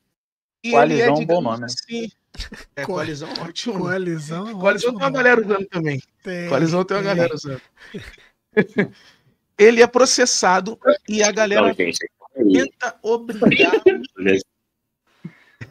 [0.63, 1.61] e coalizão ele é, um bom nome.
[1.61, 1.65] Né?
[1.65, 2.11] Assim,
[2.75, 3.79] é, coalizão ótimo.
[3.79, 6.01] Coalizão, coalizão tem uma galera usando também.
[6.23, 7.15] Tem, coalizão tem uma tem.
[7.15, 7.61] galera usando.
[9.57, 13.71] ele é processado e a galera tenta obrigar.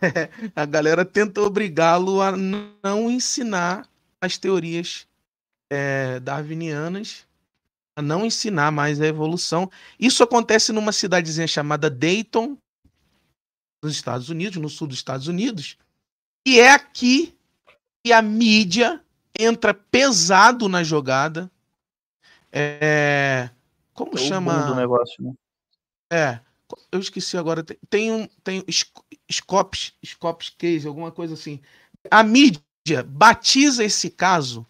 [0.55, 3.89] a galera tenta obrigá-lo a não ensinar
[4.21, 5.07] as teorias
[5.71, 7.27] é, darwinianas,
[7.97, 9.71] a não ensinar mais a evolução.
[9.99, 12.57] Isso acontece numa cidadezinha chamada Dayton,
[13.83, 15.79] nos Estados Unidos, no sul dos Estados Unidos.
[16.47, 17.35] E é aqui
[18.05, 19.03] que a mídia
[19.39, 21.51] entra pesado na jogada.
[22.53, 23.51] É,
[23.93, 24.67] como é chama?
[24.67, 25.35] Do negócio, né?
[26.11, 26.46] É.
[26.91, 27.63] Eu esqueci agora.
[27.63, 28.29] Tem, tem um.
[28.43, 28.65] Tem
[29.31, 31.61] Scopes, Scopes Case, alguma coisa assim.
[32.11, 34.67] A mídia batiza esse caso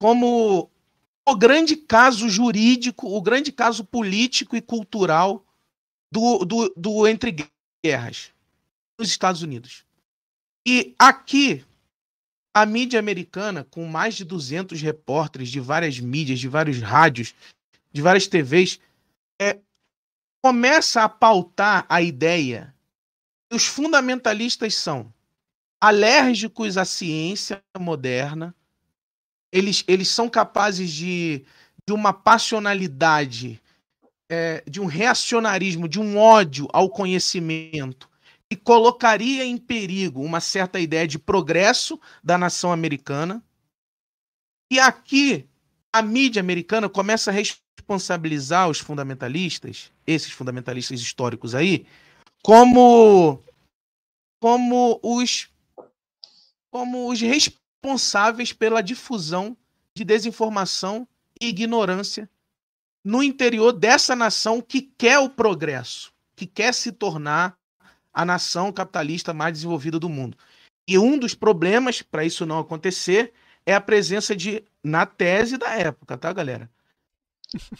[0.00, 0.70] como
[1.28, 5.44] o grande caso jurídico, o grande caso político e cultural
[6.10, 7.36] do, do, do entre
[7.84, 8.32] guerras
[8.98, 9.84] nos Estados Unidos.
[10.66, 11.64] E aqui,
[12.54, 17.34] a mídia americana, com mais de 200 repórteres de várias mídias, de vários rádios,
[17.92, 18.80] de várias TVs,
[19.40, 19.58] é,
[20.42, 22.74] começa a pautar a ideia
[23.48, 25.12] que os fundamentalistas são
[25.80, 28.54] alérgicos à ciência moderna,
[29.52, 31.44] eles, eles são capazes de,
[31.86, 33.60] de uma passionalidade,
[34.30, 38.08] é, de um reacionarismo, de um ódio ao conhecimento,
[38.48, 43.42] que colocaria em perigo uma certa ideia de progresso da nação americana.
[44.70, 45.48] E aqui
[45.92, 47.34] a mídia americana começa a
[47.90, 51.86] responsabilizar os fundamentalistas, esses fundamentalistas históricos aí,
[52.42, 53.42] como
[54.40, 55.50] como os
[56.70, 59.56] como os responsáveis pela difusão
[59.94, 61.06] de desinformação
[61.40, 62.30] e ignorância
[63.04, 67.56] no interior dessa nação que quer o progresso, que quer se tornar
[68.12, 70.38] a nação capitalista mais desenvolvida do mundo.
[70.86, 73.32] E um dos problemas para isso não acontecer
[73.66, 76.70] é a presença de, na tese da época, tá, galera?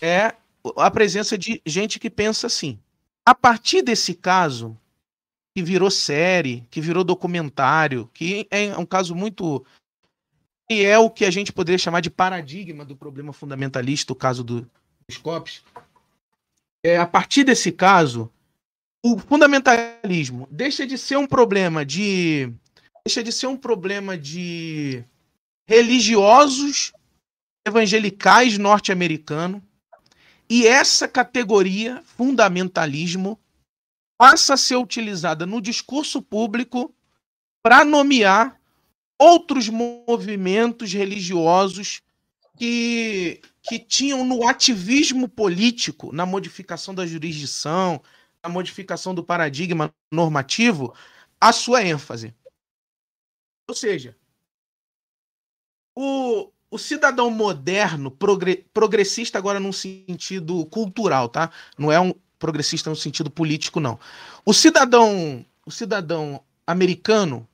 [0.01, 0.35] É
[0.77, 2.79] a presença de gente que pensa assim.
[3.25, 4.77] A partir desse caso,
[5.55, 9.65] que virou série, que virou documentário, que é um caso muito.
[10.71, 14.45] e é o que a gente poderia chamar de paradigma do problema fundamentalista, o caso
[14.45, 14.71] do,
[15.09, 15.63] dos COPs.
[16.85, 18.33] É, a partir desse caso,
[19.05, 22.53] o fundamentalismo deixa de ser um problema de.
[23.05, 25.05] deixa de ser um problema de
[25.67, 26.93] religiosos
[27.67, 29.63] evangelicais norte-americanos
[30.49, 33.39] e essa categoria, fundamentalismo,
[34.19, 36.95] passa a ser utilizada no discurso público
[37.63, 38.61] para nomear
[39.19, 42.03] outros movimentos religiosos
[42.57, 48.03] que, que tinham no ativismo político, na modificação da jurisdição,
[48.43, 50.95] na modificação do paradigma normativo,
[51.41, 52.35] a sua ênfase.
[53.69, 54.17] Ou seja,
[55.95, 61.51] o, o cidadão moderno, progre, progressista agora num sentido cultural, tá?
[61.77, 63.99] Não é um progressista no sentido político, não.
[64.45, 67.47] O cidadão, o cidadão americano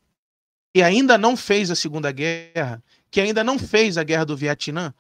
[0.75, 4.93] que ainda não fez a Segunda Guerra, que ainda não fez a Guerra do Vietnã,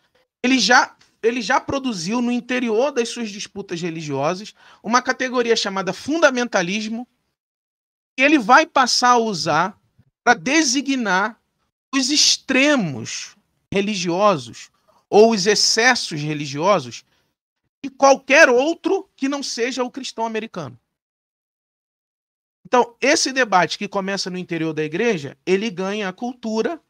[0.42, 7.06] ele já ele já produziu no interior das suas disputas religiosas uma categoria chamada fundamentalismo,
[8.16, 9.78] que ele vai passar a usar
[10.22, 11.40] para designar
[11.92, 13.36] os extremos
[13.76, 14.70] religiosos
[15.08, 17.04] ou os excessos religiosos
[17.82, 20.78] e qualquer outro que não seja o cristão americano.
[22.64, 26.80] Então, esse debate que começa no interior da igreja, ele ganha a cultura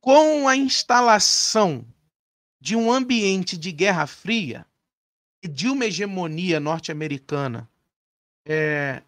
[0.00, 1.86] com a instalação
[2.60, 4.66] de um ambiente de guerra fria
[5.42, 7.68] e de uma hegemonia norte-americana
[8.44, 9.02] é,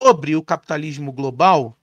[0.00, 1.76] sobre o capitalismo global,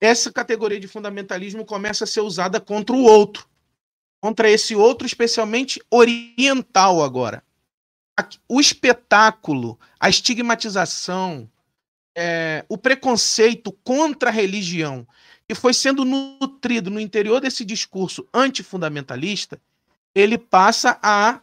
[0.00, 3.46] essa categoria de fundamentalismo começa a ser usada contra o outro,
[4.20, 7.44] contra esse outro, especialmente oriental agora.
[8.48, 11.50] O espetáculo, a estigmatização,
[12.16, 15.06] é, o preconceito contra a religião
[15.46, 19.60] que foi sendo nutrido no interior desse discurso antifundamentalista,
[20.14, 21.40] ele passa a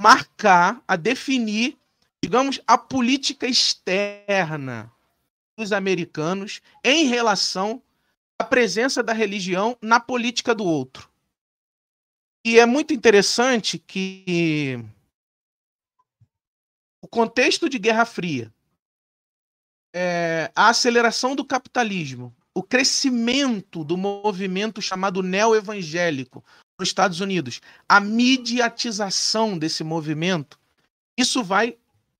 [0.00, 1.76] marcar, a definir,
[2.22, 4.93] digamos, a política externa
[5.56, 7.82] dos americanos em relação
[8.38, 11.08] à presença da religião na política do outro.
[12.44, 14.78] E é muito interessante que
[17.02, 18.52] o contexto de Guerra Fria,
[19.94, 26.44] é, a aceleração do capitalismo, o crescimento do movimento chamado neo-evangélico
[26.78, 30.58] nos Estados Unidos, a mediatização desse movimento,
[31.16, 31.78] isso vai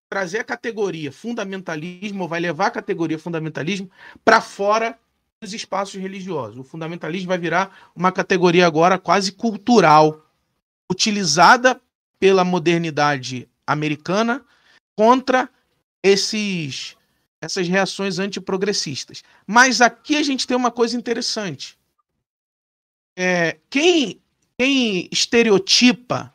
[0.08, 3.90] trazer a categoria fundamentalismo, vai levar a categoria fundamentalismo
[4.24, 4.98] para fora
[5.40, 6.58] dos espaços religiosos.
[6.58, 10.24] O fundamentalismo vai virar uma categoria agora quase cultural,
[10.90, 11.80] utilizada
[12.18, 14.44] pela modernidade americana
[14.96, 15.48] contra
[16.02, 16.96] esses
[17.40, 19.22] essas reações antiprogressistas.
[19.46, 21.78] Mas aqui a gente tem uma coisa interessante.
[23.16, 24.18] É, quem,
[24.58, 26.33] quem estereotipa,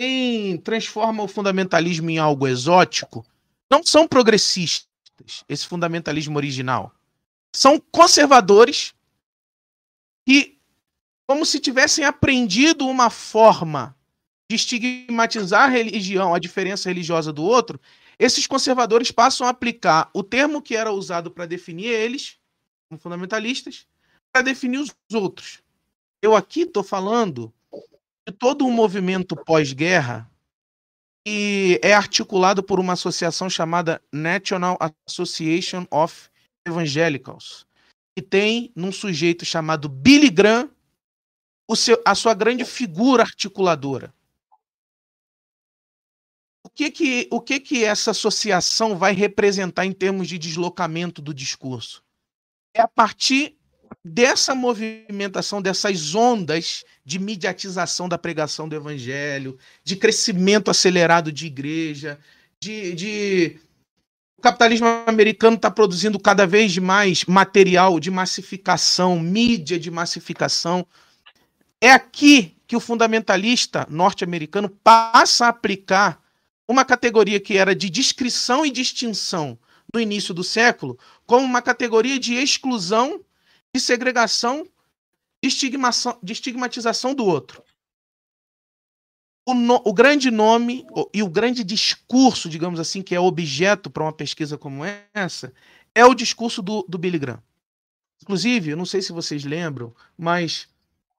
[0.00, 3.22] quem transforma o fundamentalismo em algo exótico,
[3.70, 6.90] não são progressistas, esse fundamentalismo original.
[7.54, 8.94] São conservadores
[10.26, 10.58] que,
[11.26, 13.94] como se tivessem aprendido uma forma
[14.48, 17.78] de estigmatizar a religião, a diferença religiosa do outro,
[18.18, 22.38] esses conservadores passam a aplicar o termo que era usado para definir eles,
[22.88, 23.86] como fundamentalistas,
[24.32, 25.60] para definir os outros.
[26.22, 27.52] Eu aqui estou falando
[28.26, 30.30] de todo um movimento pós-guerra
[31.26, 36.30] que é articulado por uma associação chamada National Association of
[36.66, 37.66] Evangelicals,
[38.16, 40.70] que tem num sujeito chamado Billy Graham
[41.74, 44.12] seu, a sua grande figura articuladora
[46.62, 51.34] o que que, o que que essa associação vai representar em termos de deslocamento do
[51.34, 52.04] discurso?
[52.74, 53.58] É a partir
[54.04, 62.18] dessa movimentação, dessas ondas de mediatização da pregação do evangelho, de crescimento acelerado de igreja,
[62.60, 63.60] de, de...
[64.38, 70.86] o capitalismo americano está produzindo cada vez mais material de massificação, mídia de massificação.
[71.80, 76.22] É aqui que o fundamentalista norte-americano passa a aplicar
[76.68, 79.58] uma categoria que era de descrição e distinção
[79.92, 83.20] no início do século, como uma categoria de exclusão,
[83.74, 84.66] de segregação,
[85.42, 85.48] de,
[86.22, 87.62] de estigmatização do outro.
[89.46, 94.02] O, no, o, grande nome e o grande discurso, digamos assim, que é objeto para
[94.02, 94.82] uma pesquisa como
[95.14, 95.52] essa,
[95.94, 97.42] é o discurso do, do Billy Graham.
[98.22, 100.68] Inclusive, eu não sei se vocês lembram, mas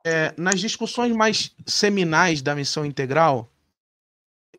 [0.06, 3.52] é, nas discussões mais seminais da missão integral,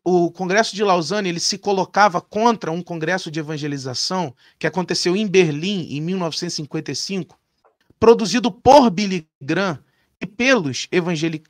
[0.05, 5.27] o Congresso de Lausanne ele se colocava contra um congresso de evangelização que aconteceu em
[5.27, 7.39] Berlim em 1955,
[8.03, 9.79] produzido por Billy Graham
[10.21, 10.89] e pelos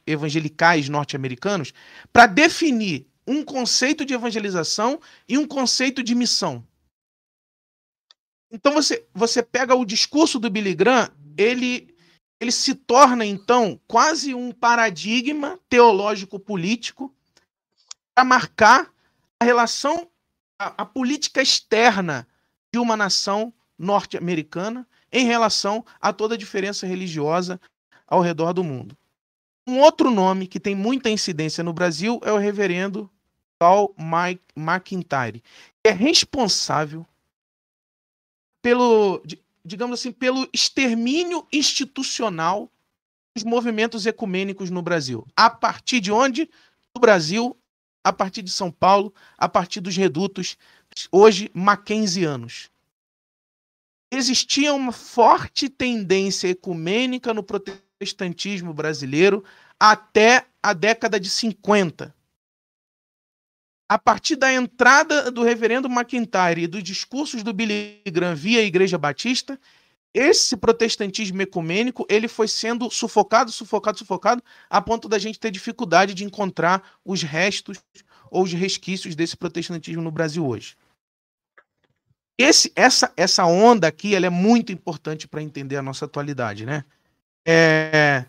[0.06, 1.72] evangelicais norte-americanos,
[2.12, 6.62] para definir um conceito de evangelização e um conceito de missão.
[8.50, 11.96] Então você, você pega o discurso do Billy Graham, ele,
[12.38, 17.10] ele se torna então quase um paradigma teológico político
[18.14, 18.92] para marcar
[19.40, 20.06] a relação,
[20.58, 22.28] a, a política externa
[22.70, 27.60] de uma nação norte-americana em relação a toda a diferença religiosa
[28.06, 28.96] ao redor do mundo.
[29.66, 33.08] Um outro nome que tem muita incidência no Brasil é o reverendo
[33.58, 33.94] Paul
[34.56, 35.42] McIntyre,
[35.82, 37.06] que é responsável
[38.60, 39.22] pelo,
[39.64, 42.70] digamos assim, pelo extermínio institucional
[43.34, 45.26] dos movimentos ecumênicos no Brasil.
[45.36, 46.50] A partir de onde?
[46.94, 47.56] Do Brasil
[48.04, 50.56] a partir de São Paulo, a partir dos redutos,
[51.10, 52.70] hoje mackenzianos.
[54.14, 59.42] Existia uma forte tendência ecumênica no protestantismo brasileiro
[59.80, 62.14] até a década de 50.
[63.88, 68.98] A partir da entrada do reverendo McIntyre e dos discursos do Billy Graham via Igreja
[68.98, 69.58] Batista,
[70.12, 76.12] esse protestantismo ecumênico ele foi sendo sufocado, sufocado, sufocado, a ponto da gente ter dificuldade
[76.12, 77.78] de encontrar os restos
[78.30, 80.76] ou os resquícios desse protestantismo no Brasil hoje.
[82.38, 86.84] Esse, essa, essa onda aqui ela é muito importante para entender a nossa atualidade, né?
[87.46, 88.24] É,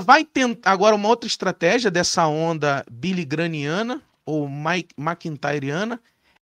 [0.00, 6.00] vai tentar agora uma outra estratégia dessa onda biligraniana ou McIntyreana,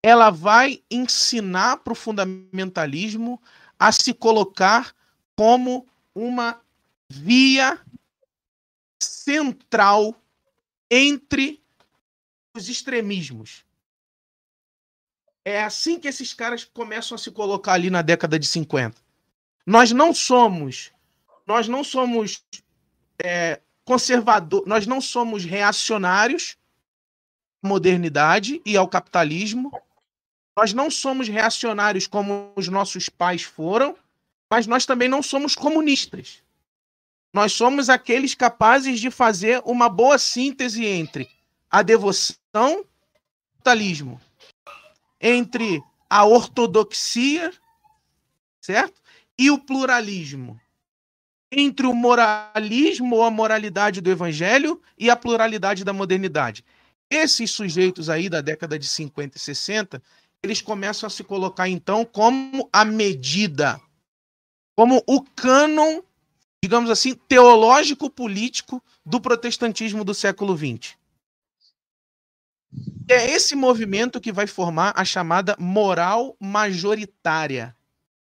[0.03, 3.41] ela vai ensinar para o fundamentalismo
[3.79, 4.93] a se colocar
[5.35, 6.61] como uma
[7.09, 7.79] via
[9.01, 10.15] central
[10.89, 11.61] entre
[12.55, 13.64] os extremismos.
[15.45, 18.99] É assim que esses caras começam a se colocar ali na década de 50.
[19.63, 20.91] Nós não somos,
[21.45, 22.43] nós não somos
[23.23, 26.57] é, conservadores, nós não somos reacionários
[27.63, 29.71] à modernidade e ao capitalismo.
[30.57, 33.95] Nós não somos reacionários como os nossos pais foram,
[34.49, 36.41] mas nós também não somos comunistas.
[37.31, 41.29] Nós somos aqueles capazes de fazer uma boa síntese entre
[41.69, 42.85] a devoção e o
[43.57, 44.21] capitalismo,
[45.19, 47.51] entre a ortodoxia,
[48.61, 49.01] certo?
[49.37, 50.59] E o pluralismo.
[51.51, 56.63] Entre o moralismo ou a moralidade do evangelho e a pluralidade da modernidade.
[57.09, 60.01] Esses sujeitos aí da década de 50 e 60,
[60.41, 63.79] eles começam a se colocar então como a medida,
[64.75, 66.01] como o cânon,
[66.63, 70.95] digamos assim, teológico-político do protestantismo do século XX.
[73.07, 77.75] É esse movimento que vai formar a chamada moral majoritária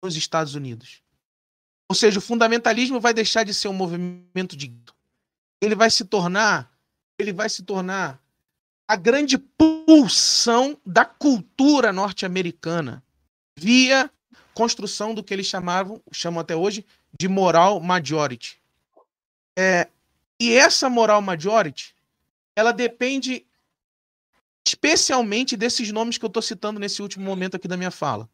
[0.03, 1.03] nos Estados Unidos.
[1.89, 4.69] Ou seja, o fundamentalismo vai deixar de ser um movimento de
[5.61, 6.73] ele vai se tornar,
[7.19, 8.21] ele vai se tornar
[8.89, 13.05] a grande pulsão da cultura norte-americana
[13.57, 14.11] via
[14.55, 16.85] construção do que eles chamavam, chamam até hoje,
[17.17, 18.61] de moral majority.
[19.57, 19.89] É,
[20.41, 21.95] e essa moral majority,
[22.57, 23.47] ela depende
[24.67, 28.29] especialmente desses nomes que eu estou citando nesse último momento aqui da minha fala.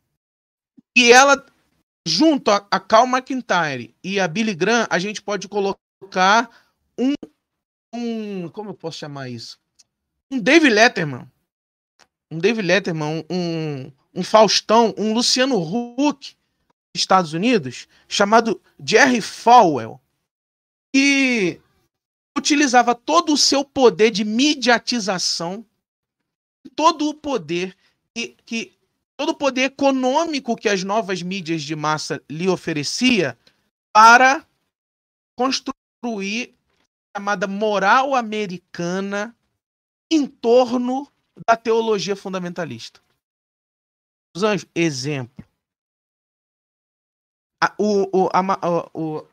[0.97, 1.45] E ela,
[2.07, 6.51] junto a, a Cal McIntyre e a Billy Graham, a gente pode colocar
[6.99, 7.13] um,
[7.95, 9.59] um como eu posso chamar isso?
[10.31, 11.31] um David Letterman,
[12.31, 16.37] um David Letterman, um, um Faustão, um Luciano Huck,
[16.95, 20.01] Estados Unidos, chamado Jerry Falwell,
[20.93, 21.61] que
[22.37, 25.65] utilizava todo o seu poder de mediatização,
[26.67, 27.77] todo o poder
[28.15, 28.79] que, que
[29.17, 33.37] todo o poder econômico que as novas mídias de massa lhe oferecia
[33.93, 34.47] para
[35.37, 36.55] construir
[37.15, 39.35] a chamada moral americana
[40.11, 41.11] em torno
[41.47, 43.01] da teologia fundamentalista.
[44.37, 45.45] Os anjos, exemplo.
[47.63, 49.27] A, o, o, a, o,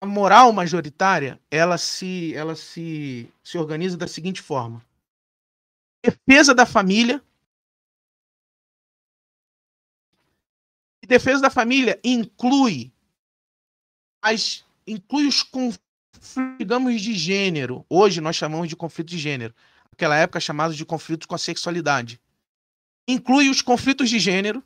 [0.00, 4.84] a moral majoritária ela se, ela se, se organiza da seguinte forma:
[6.06, 7.22] defesa da família.
[11.06, 12.92] Defesa da família inclui
[14.22, 17.84] as inclui os conflitos, digamos, de gênero.
[17.88, 19.54] Hoje nós chamamos de conflito de gênero
[19.90, 22.20] naquela época chamados de conflitos com a sexualidade.
[23.08, 24.62] Inclui os conflitos de gênero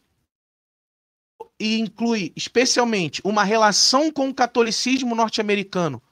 [1.58, 6.02] e inclui especialmente uma relação com o catolicismo norte-americano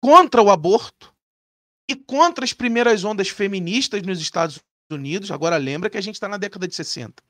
[0.00, 1.14] contra o aborto
[1.88, 4.60] e contra as primeiras ondas feministas nos Estados
[4.90, 5.30] Unidos.
[5.30, 7.22] Agora lembra que a gente está na década de 60.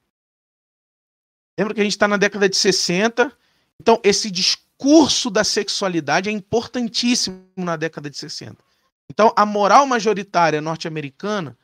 [1.58, 3.32] Lembra que a gente está na década de 60.
[3.80, 8.56] Então, esse discurso da sexualidade é importantíssimo na década de 60.
[9.10, 11.56] Então, a moral majoritária norte-americana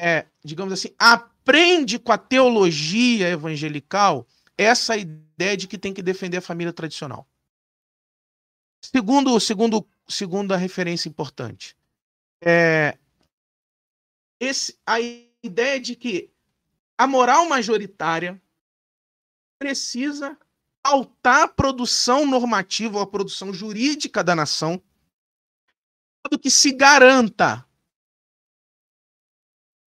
[0.00, 4.26] é, digamos assim, aprende com a teologia evangelical
[4.56, 7.28] essa ideia de que tem que defender a família tradicional.
[8.82, 11.76] Segundo, segundo, segunda referência importante,
[12.42, 12.96] é
[14.40, 14.98] esse, a
[15.42, 16.32] ideia de que
[16.98, 18.42] a moral majoritária
[19.58, 20.36] precisa
[20.82, 24.82] altar a produção normativa ou a produção jurídica da nação
[26.24, 27.66] modo que se garanta,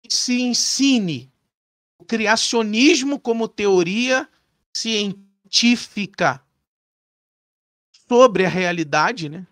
[0.03, 1.31] que se ensine
[1.97, 4.29] o criacionismo como teoria
[4.75, 6.45] científica
[8.07, 9.47] sobre a realidade, né?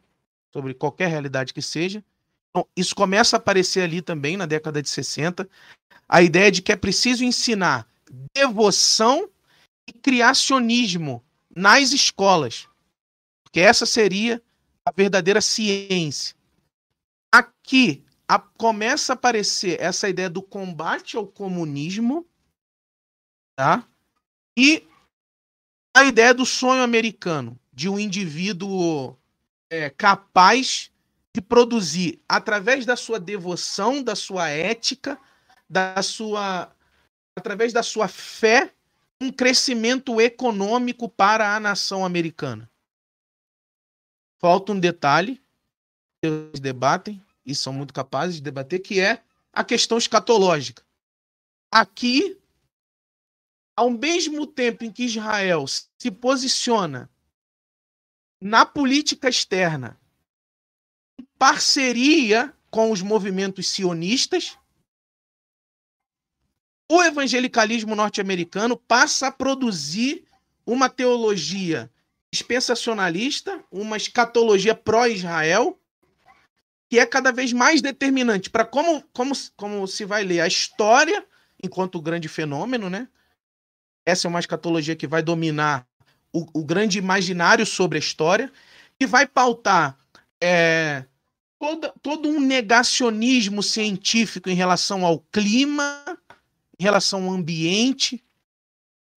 [0.51, 2.03] sobre qualquer realidade que seja.
[2.55, 5.49] Então, isso começa a aparecer ali também na década de 60.
[6.07, 7.85] A ideia de que é preciso ensinar
[8.33, 9.29] devoção
[9.85, 11.21] e criacionismo
[11.53, 12.69] nas escolas.
[13.43, 14.41] Porque essa seria
[14.87, 16.33] a verdadeira ciência.
[17.29, 22.25] Aqui a, começa a aparecer essa ideia do combate ao comunismo,
[23.57, 23.85] tá?
[24.57, 24.87] E
[25.93, 27.59] a ideia do sonho americano.
[27.73, 29.17] de um indivíduo
[29.69, 30.89] é, capaz
[31.35, 35.19] de produzir, através da sua devoção, da sua ética,
[35.69, 36.73] da sua,
[37.35, 38.73] através da sua fé,
[39.19, 42.71] um crescimento econômico para a nação americana.
[44.39, 45.43] Falta um detalhe,
[46.23, 49.21] eles debatem e são muito capazes de debater, que é
[49.51, 50.83] a questão escatológica.
[51.69, 52.39] Aqui,
[53.75, 57.09] ao mesmo tempo em que Israel se posiciona
[58.41, 59.99] na política externa,
[61.37, 64.57] parceria com os movimentos sionistas,
[66.91, 70.25] o evangelicalismo norte-americano passa a produzir
[70.65, 71.89] uma teologia
[72.31, 75.79] dispensacionalista, uma escatologia pró-Israel,
[76.89, 81.25] que é cada vez mais determinante para como, como, como se vai ler a história
[81.63, 83.07] enquanto grande fenômeno, né?
[84.05, 85.87] Essa é uma escatologia que vai dominar
[86.31, 88.51] o, o grande imaginário sobre a história,
[88.99, 89.97] que vai pautar
[90.41, 91.05] é,
[91.65, 96.03] todo, todo um negacionismo científico em relação ao clima,
[96.77, 98.23] em relação ao ambiente,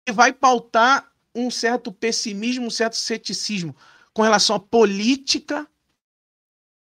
[0.08, 3.76] e vai pautar um certo pessimismo, um certo ceticismo
[4.14, 5.68] com relação à política,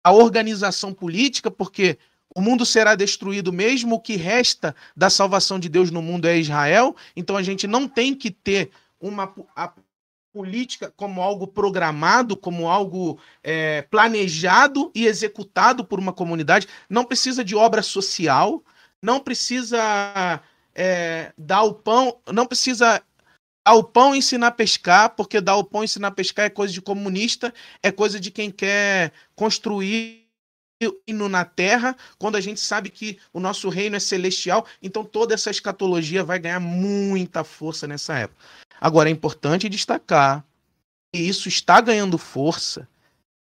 [0.02, 1.98] à organização política, porque
[2.34, 6.38] o mundo será destruído mesmo, o que resta da salvação de Deus no mundo é
[6.38, 9.70] Israel, então a gente não tem que ter uma a
[10.32, 17.44] política como algo programado, como algo é, planejado e executado por uma comunidade, não precisa
[17.44, 18.62] de obra social,
[19.02, 20.40] não precisa
[20.74, 23.02] é, dar o pão, não precisa
[23.66, 26.46] dar o pão e ensinar a pescar, porque dar o pão e ensinar a pescar
[26.46, 27.52] é coisa de comunista,
[27.82, 30.20] é coisa de quem quer construir
[31.06, 35.34] reino na terra, quando a gente sabe que o nosso reino é celestial, então toda
[35.34, 38.42] essa escatologia vai ganhar muita força nessa época.
[38.80, 40.44] Agora é importante destacar
[41.12, 42.88] que isso está ganhando força.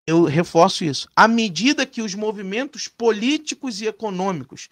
[0.07, 1.09] Eu reforço isso.
[1.15, 4.69] À medida que os movimentos políticos e econômicos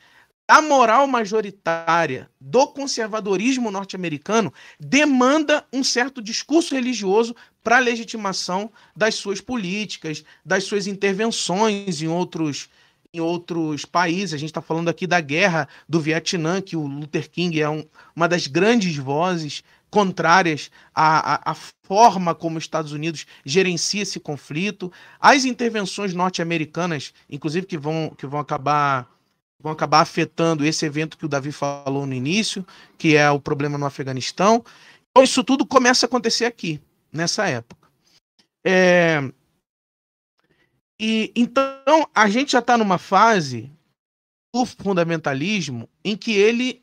[0.51, 9.15] a moral majoritária do conservadorismo norte-americano demanda um certo discurso religioso para a legitimação das
[9.15, 12.69] suas políticas, das suas intervenções em outros,
[13.15, 14.35] em outros países.
[14.35, 17.85] A gente está falando aqui da guerra do Vietnã, que o Luther King é um,
[18.17, 24.20] uma das grandes vozes contrárias à, à, à, forma como os Estados Unidos gerencia esse
[24.20, 24.93] conflito.
[25.18, 29.09] As intervenções norte-americanas, inclusive, que vão, que vão acabar
[29.62, 32.66] vão acabar afetando esse evento que o Davi falou no início,
[32.97, 34.64] que é o problema no Afeganistão.
[35.11, 36.80] Então, isso tudo começa a acontecer aqui,
[37.12, 37.88] nessa época.
[38.64, 39.20] É...
[40.99, 43.70] E então a gente já está numa fase
[44.55, 46.82] do fundamentalismo em que ele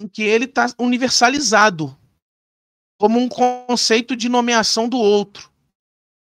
[0.00, 1.96] em que ele está universalizado
[2.98, 5.50] como um conceito de nomeação do outro.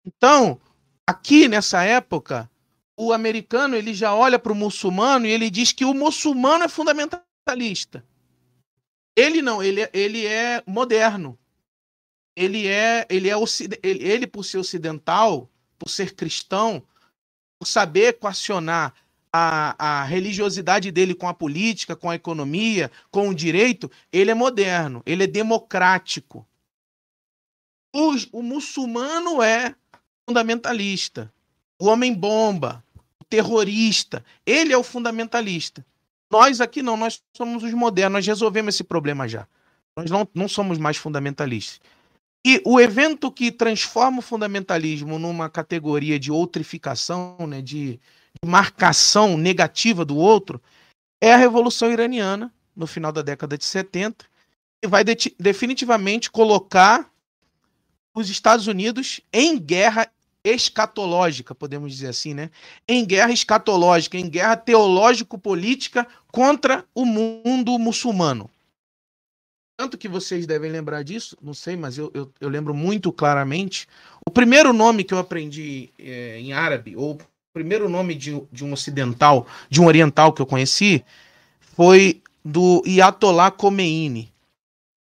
[0.06, 0.60] Então,
[1.06, 2.50] aqui nessa época,
[2.98, 6.68] o americano ele já olha para o muçulmano e ele diz que o muçulmano é
[6.68, 8.06] fundamentalista.
[9.16, 11.38] Ele não, ele, é, ele é moderno.
[12.36, 13.34] Ele é, ele é
[13.82, 15.50] ele, ele por ser ocidental,
[15.80, 16.84] por ser cristão,
[17.60, 18.94] por saber equacionar
[19.32, 24.34] a, a religiosidade dele com a política, com a economia, com o direito, ele é
[24.34, 26.46] moderno, ele é democrático.
[27.96, 29.76] O, o muçulmano é
[30.28, 31.32] fundamentalista.
[31.80, 32.84] O homem bomba,
[33.30, 34.24] terrorista.
[34.46, 35.86] Ele é o fundamentalista.
[36.32, 39.48] Nós aqui não, nós somos os modernos, nós resolvemos esse problema já.
[39.96, 41.80] Nós não, não somos mais fundamentalistas.
[42.46, 48.00] E o evento que transforma o fundamentalismo numa categoria de outrificação, né, de,
[48.42, 50.62] de marcação negativa do outro,
[51.22, 54.26] é a Revolução Iraniana, no final da década de 70,
[54.82, 57.10] que vai de definitivamente colocar
[58.16, 60.10] os Estados Unidos em guerra
[60.44, 62.50] escatológica, podemos dizer assim, né?
[62.88, 68.50] Em guerra escatológica, em guerra teológico-política contra o mundo muçulmano.
[69.78, 73.88] Tanto que vocês devem lembrar disso, não sei, mas eu, eu, eu lembro muito claramente.
[74.28, 77.20] O primeiro nome que eu aprendi é, em árabe, ou
[77.58, 81.04] primeiro nome de, de um ocidental, de um oriental que eu conheci,
[81.76, 84.32] foi do Ayatollah Khomeini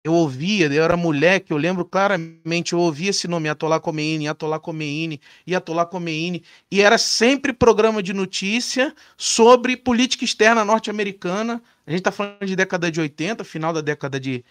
[0.06, 4.60] eu ouvia, eu era moleque, eu lembro claramente, eu ouvia esse nome, Atolá Khomeini, Atolá
[4.60, 5.20] Khomeini,
[5.56, 11.60] Atolá Khomeini, e era sempre programa de notícia sobre política externa norte-americana.
[11.88, 14.46] A gente está falando de década de 80, final da década de,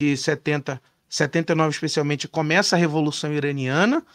[0.00, 4.06] de 70, 79 especialmente, começa a Revolução Iraniana.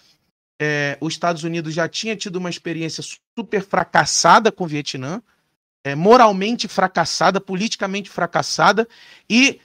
[0.62, 3.03] É, os Estados Unidos já tinha tido uma experiência
[3.38, 5.22] super fracassada com o Vietnã,
[5.84, 8.88] é, moralmente fracassada, politicamente fracassada,
[9.30, 9.60] e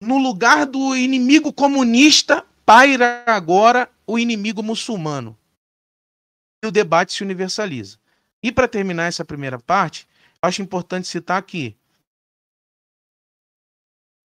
[0.00, 5.36] no lugar do inimigo comunista, paira agora o inimigo muçulmano.
[6.62, 7.98] E o debate se universaliza.
[8.42, 10.06] E para terminar essa primeira parte,
[10.42, 11.76] acho importante citar aqui.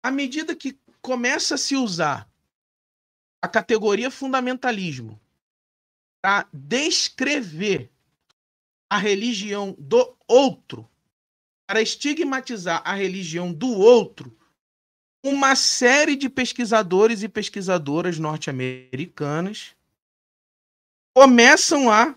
[0.01, 2.29] À medida que começa a se usar
[3.41, 5.19] a categoria fundamentalismo
[6.27, 7.89] para descrever
[8.89, 10.85] a religião do outro,
[11.65, 14.37] para estigmatizar a religião do outro,
[15.23, 19.73] uma série de pesquisadores e pesquisadoras norte-americanas
[21.15, 22.13] começam a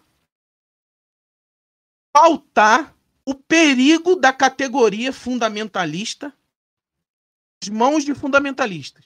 [2.12, 2.92] pautar
[3.24, 6.36] o perigo da categoria fundamentalista
[7.62, 9.04] as mãos de fundamentalistas.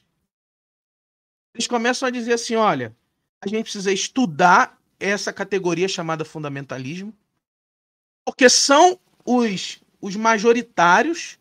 [1.53, 2.97] Eles começam a dizer assim: olha,
[3.43, 7.15] a gente precisa estudar essa categoria chamada fundamentalismo,
[8.27, 11.39] porque são os, os majoritários,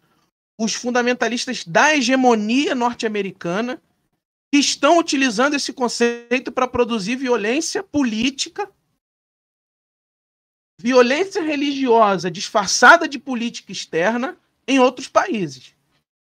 [0.60, 3.82] os fundamentalistas da hegemonia norte-americana,
[4.54, 8.72] que estão utilizando esse conceito para produzir violência política,
[10.80, 14.38] violência religiosa disfarçada de política externa
[14.68, 15.76] em outros países.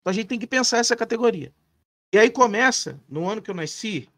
[0.01, 1.53] Então a gente tem que pensar essa categoria.
[2.14, 4.09] E aí começa, no ano que eu nasci,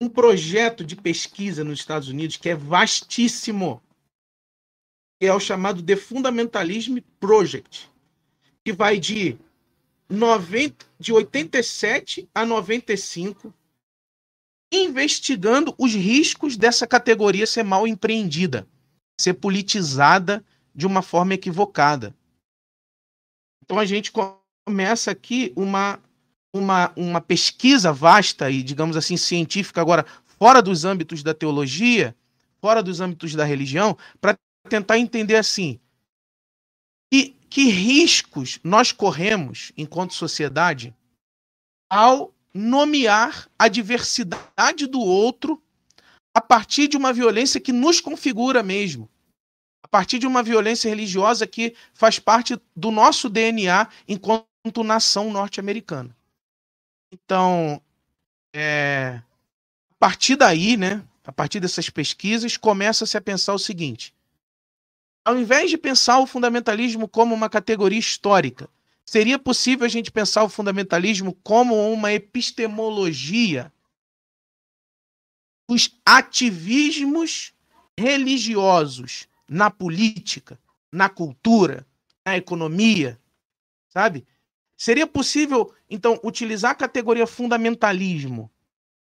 [0.00, 3.82] um projeto de pesquisa nos Estados Unidos que é vastíssimo,
[5.20, 7.90] que é o chamado The Fundamentalism Project,
[8.64, 9.38] que vai de
[10.08, 13.52] 90, de 87 a 95,
[14.72, 18.66] investigando os riscos dessa categoria ser mal empreendida,
[19.20, 20.44] ser politizada
[20.74, 22.14] de uma forma equivocada.
[23.62, 24.10] Então a gente
[24.66, 26.00] começa aqui uma
[26.54, 30.04] uma, uma pesquisa vasta e, digamos assim, científica, agora
[30.38, 32.14] fora dos âmbitos da teologia,
[32.60, 34.36] fora dos âmbitos da religião, para
[34.68, 35.78] tentar entender assim
[37.12, 40.94] que, que riscos nós corremos enquanto sociedade
[41.90, 45.62] ao nomear a diversidade do outro
[46.34, 49.08] a partir de uma violência que nos configura mesmo,
[49.82, 56.16] a partir de uma violência religiosa que faz parte do nosso DNA enquanto nação norte-americana.
[57.12, 57.82] Então,
[58.54, 59.20] é,
[59.90, 64.14] a partir daí, né, a partir dessas pesquisas, começa-se a pensar o seguinte:
[65.24, 68.68] ao invés de pensar o fundamentalismo como uma categoria histórica,
[69.04, 73.72] seria possível a gente pensar o fundamentalismo como uma epistemologia
[75.68, 77.52] dos ativismos
[77.98, 80.58] religiosos na política,
[80.92, 81.86] na cultura,
[82.24, 83.20] na economia,
[83.88, 84.26] sabe?
[84.80, 88.50] Seria possível, então, utilizar a categoria fundamentalismo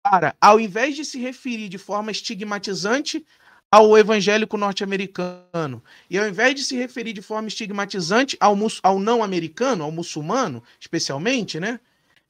[0.03, 3.25] para, ao invés de se referir de forma estigmatizante
[3.71, 9.23] ao evangélico norte-americano, e ao invés de se referir de forma estigmatizante ao, ao não
[9.23, 11.79] americano, ao muçulmano, especialmente, né?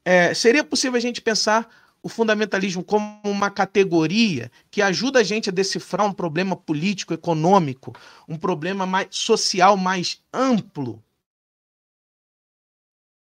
[0.06, 1.68] É, seria possível a gente pensar
[2.04, 7.96] o fundamentalismo como uma categoria que ajuda a gente a decifrar um problema político, econômico,
[8.30, 11.04] um problema mais social mais amplo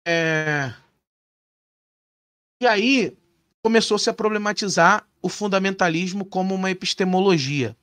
[0.06, 0.74] é...
[2.62, 3.16] E aí
[3.62, 7.76] começou-se a problematizar o fundamentalismo como uma epistemologia.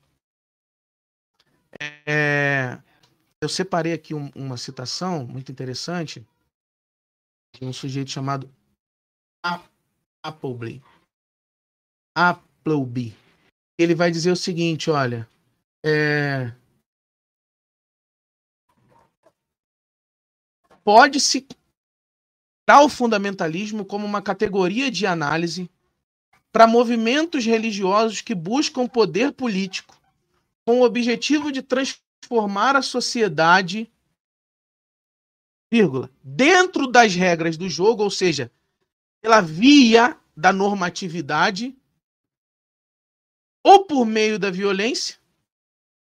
[2.06, 2.80] É...
[3.40, 6.26] Eu separei aqui um, uma citação muito interessante
[7.54, 8.52] de um sujeito chamado
[10.22, 10.82] Appleby.
[12.16, 13.16] Appleby.
[13.78, 15.28] Ele vai dizer o seguinte, olha,
[15.84, 16.52] é...
[20.82, 21.46] pode-se
[22.68, 25.70] tal fundamentalismo como uma categoria de análise
[26.52, 29.98] para movimentos religiosos que buscam poder político
[30.66, 33.90] com o objetivo de transformar a sociedade
[35.72, 38.52] vírgula, dentro das regras do jogo, ou seja,
[39.22, 41.74] pela via da normatividade
[43.64, 45.16] ou por meio da violência,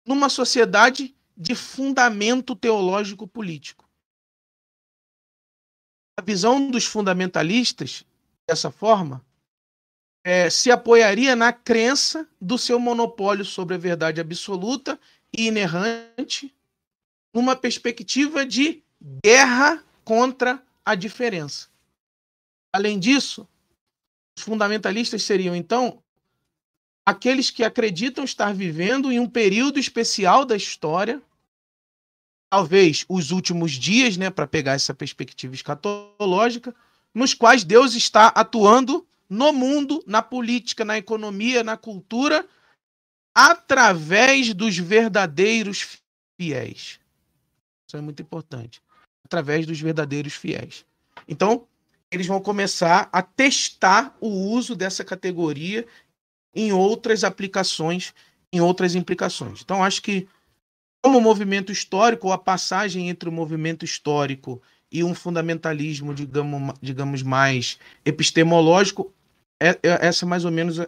[0.07, 3.84] numa sociedade de fundamento teológico político
[6.17, 8.05] a visão dos fundamentalistas,
[8.49, 9.25] dessa forma,
[10.25, 14.99] é, se apoiaria na crença do seu monopólio sobre a verdade absoluta
[15.37, 16.55] e inerrante,
[17.33, 18.83] numa perspectiva de
[19.25, 21.69] guerra contra a diferença.
[22.73, 23.47] Além disso,
[24.37, 26.03] os fundamentalistas seriam, então,
[27.05, 31.21] aqueles que acreditam estar vivendo em um período especial da história
[32.51, 36.75] talvez os últimos dias, né, para pegar essa perspectiva escatológica,
[37.15, 42.47] nos quais Deus está atuando no mundo, na política, na economia, na cultura,
[43.35, 45.99] através dos verdadeiros
[46.39, 47.01] fiéis.
[47.89, 48.83] Isso é muito importante.
[49.25, 50.85] Através dos verdadeiros fiéis.
[51.27, 51.67] Então,
[52.11, 55.87] eles vão começar a testar o uso dessa categoria
[56.55, 58.15] em outras aplicações,
[58.53, 59.63] em outras implicações.
[59.63, 60.29] Então, acho que,
[61.05, 67.23] como movimento histórico, ou a passagem entre o movimento histórico e um fundamentalismo, digamos, digamos
[67.23, 69.13] mais epistemológico,
[69.61, 70.79] é, é, essa é mais ou menos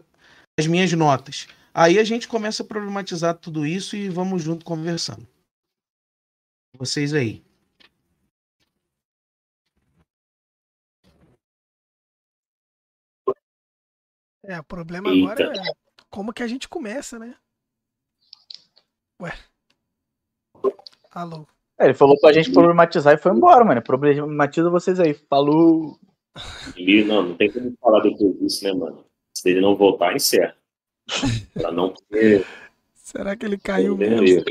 [0.58, 1.46] as minhas notas.
[1.74, 5.28] Aí a gente começa a problematizar tudo isso e vamos junto conversando.
[6.78, 7.44] Vocês aí.
[14.44, 15.32] É, o problema Eita.
[15.32, 15.72] agora é
[16.08, 17.36] como que a gente começa, né?
[19.20, 19.36] Ué.
[21.10, 21.46] Alô.
[21.78, 23.82] É, ele falou pra gente problematizar e foi embora, mano.
[23.82, 25.14] Problematiza vocês aí.
[25.14, 25.98] Falou.
[27.06, 29.04] Não, não tem como falar depois disso, né, mano?
[29.34, 30.56] Se ele não voltar, encerra.
[31.54, 32.46] pra não ter.
[32.94, 34.44] Será que ele caiu mesmo?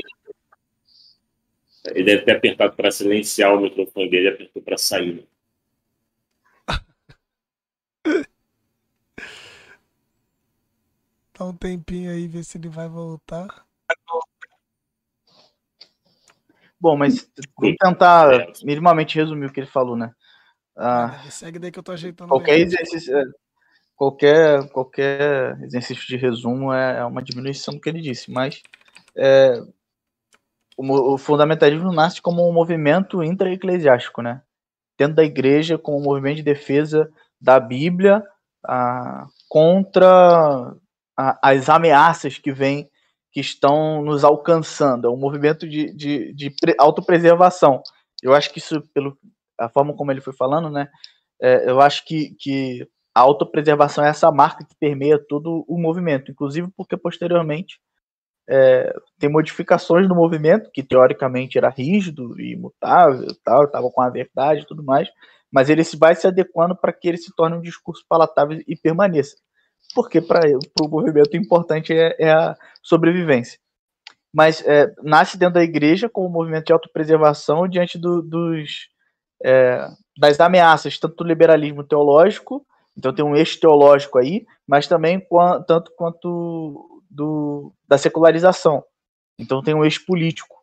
[1.88, 5.14] Ele deve ter apertado para silenciar o microfone dele e apertou para sair.
[5.14, 5.22] Né?
[11.38, 13.65] Dá um tempinho aí, ver se ele vai voltar.
[16.80, 20.12] Bom, mas vamos tentar minimamente resumir o que ele falou, né?
[20.76, 22.28] Ah, segue daí que eu tô ajeitando.
[22.28, 23.24] Qualquer exercício, é,
[23.96, 28.62] qualquer, qualquer exercício de resumo é, é uma diminuição do que ele disse, mas
[29.16, 29.58] é,
[30.76, 34.42] o, o, fundamentalismo nasce como um movimento intra-eclesiástico, né?
[34.98, 37.10] Dentro da igreja, como um movimento de defesa
[37.40, 38.22] da Bíblia
[38.64, 40.74] ah, contra
[41.16, 42.90] a, as ameaças que vêm,
[43.36, 45.06] que estão nos alcançando.
[45.06, 47.82] É um movimento de, de, de autopreservação.
[48.22, 49.14] Eu acho que isso, pelo
[49.60, 50.88] a forma como ele foi falando, né?
[51.38, 56.30] É, eu acho que, que a autopreservação é essa marca que permeia todo o movimento,
[56.30, 57.78] inclusive porque posteriormente
[58.48, 64.08] é, tem modificações no movimento, que teoricamente era rígido e imutável, tal, estava com a
[64.08, 65.10] verdade e tudo mais,
[65.52, 69.36] mas ele vai se adequando para que ele se torne um discurso palatável e permaneça
[69.96, 70.42] porque para
[70.82, 73.58] o movimento o importante é, é, a sobrevivência.
[74.30, 78.90] Mas é, nasce dentro da igreja como um movimento de autopreservação diante do, dos,
[79.42, 79.88] é,
[80.18, 85.26] das ameaças, tanto do liberalismo teológico, então tem um eixo teológico aí, mas também
[85.66, 88.84] tanto quanto do, da secularização.
[89.38, 90.56] Então tem um eixo político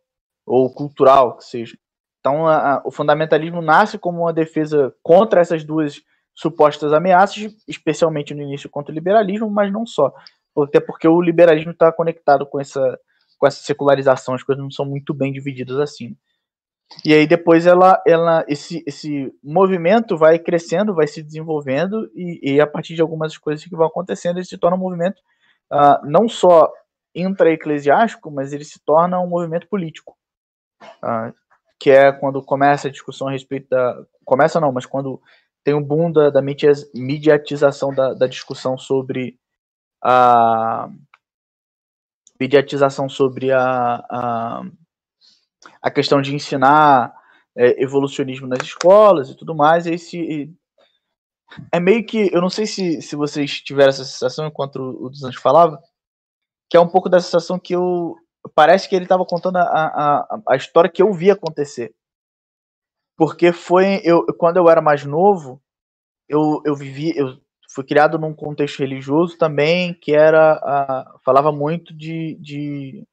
[0.46, 1.76] ou cultural, que seja.
[2.20, 6.02] Então a, a, o fundamentalismo nasce como uma defesa contra essas duas
[6.34, 10.14] supostas ameaças, especialmente no início contra o liberalismo, mas não só.
[10.58, 13.00] Até porque o liberalismo está conectado com essa,
[13.38, 16.16] com essa secularização, as coisas não são muito bem divididas assim.
[17.04, 22.62] E aí depois ela, ela esse, esse movimento vai crescendo, vai se desenvolvendo, e, e
[22.62, 25.20] a partir de algumas coisas que vão acontecendo, ele se torna um movimento
[25.72, 26.72] uh, não só
[27.16, 30.16] intra-eclesiástico, mas ele se torna um movimento político.
[31.04, 31.34] Uh,
[31.80, 34.02] que é quando começa a discussão a respeito da.
[34.24, 35.22] Começa não, mas quando
[35.64, 39.40] tem um boom da, da mediatização da, da discussão sobre
[40.04, 40.90] a
[42.40, 44.64] mediatização sobre a, a,
[45.82, 47.14] a questão de ensinar
[47.56, 49.88] é, evolucionismo nas escolas e tudo mais.
[49.88, 50.54] Esse,
[51.72, 55.10] é meio que, eu não sei se, se vocês tiveram essa sensação enquanto o, o
[55.10, 55.82] dos Anjos falava,
[56.70, 58.16] que é um pouco da sensação que eu.
[58.54, 61.96] Parece que ele estava contando a, a, a história que eu vi acontecer
[63.18, 65.62] porque foi eu quando eu era mais novo,
[66.28, 67.38] eu, eu vivi, eu
[67.70, 73.08] fui criado num contexto religioso também que era a, falava muito de, de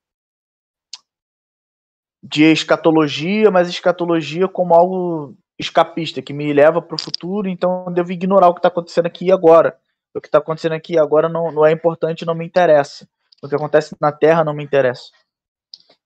[2.22, 7.92] de escatologia, mas escatologia como algo escapista que me leva para o futuro, então eu
[7.92, 9.78] devo ignorar o que está acontecendo aqui e agora.
[10.14, 13.09] O que está acontecendo aqui agora não, não é importante, não me interessa.
[13.42, 15.11] O que acontece na Terra não me interessa.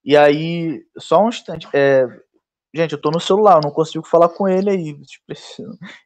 [0.04, 2.06] E aí, só um instante, é,
[2.74, 4.96] Gente, eu tô no celular, eu não consigo falar com ele aí.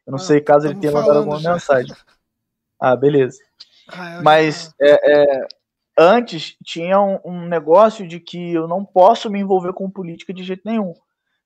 [0.05, 1.53] Eu não ah, sei caso ele tenha mandado alguma já.
[1.53, 1.95] mensagem.
[2.79, 3.39] Ah, beleza.
[3.91, 5.47] Ah, Mas é, é,
[5.97, 10.43] antes tinha um, um, negócio de que eu não posso me envolver com política de
[10.43, 10.93] jeito nenhum.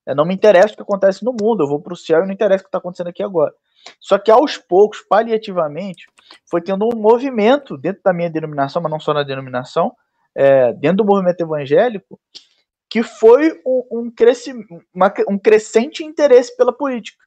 [0.05, 2.25] É, não me interessa o que acontece no mundo, eu vou para o céu e
[2.25, 3.53] não interessa o que está acontecendo aqui agora.
[3.99, 6.05] Só que aos poucos, paliativamente,
[6.49, 9.93] foi tendo um movimento dentro da minha denominação, mas não só na denominação,
[10.35, 12.19] é, dentro do movimento evangélico,
[12.93, 14.13] que foi um, um,
[14.93, 17.17] uma, um crescente interesse pela política.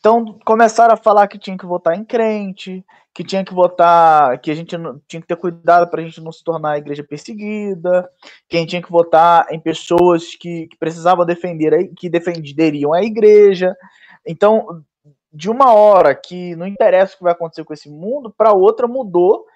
[0.00, 2.84] Então começaram a falar que tinha que votar em crente,
[3.14, 6.32] que tinha que votar, que a gente tinha que ter cuidado para a gente não
[6.32, 8.10] se tornar a igreja perseguida,
[8.48, 13.04] que a gente tinha que votar em pessoas que, que precisavam defender, que defenderiam a
[13.04, 13.76] igreja.
[14.26, 14.82] Então,
[15.32, 18.88] de uma hora que não interessa o que vai acontecer com esse mundo, para outra
[18.88, 19.46] mudou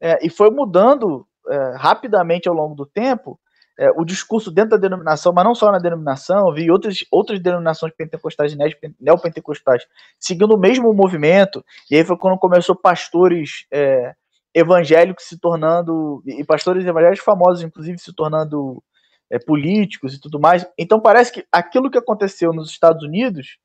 [0.00, 3.38] é, e foi mudando é, rapidamente ao longo do tempo
[3.80, 7.94] é, o discurso dentro da denominação, mas não só na denominação, vi outras, outras denominações
[7.94, 8.58] pentecostais e
[9.00, 9.86] neopentecostais
[10.18, 14.14] seguindo o mesmo movimento, e aí foi quando começou pastores é,
[14.54, 18.82] evangélicos se tornando, e pastores evangélicos famosos, inclusive, se tornando
[19.30, 20.68] é, políticos e tudo mais.
[20.76, 23.56] Então parece que aquilo que aconteceu nos Estados Unidos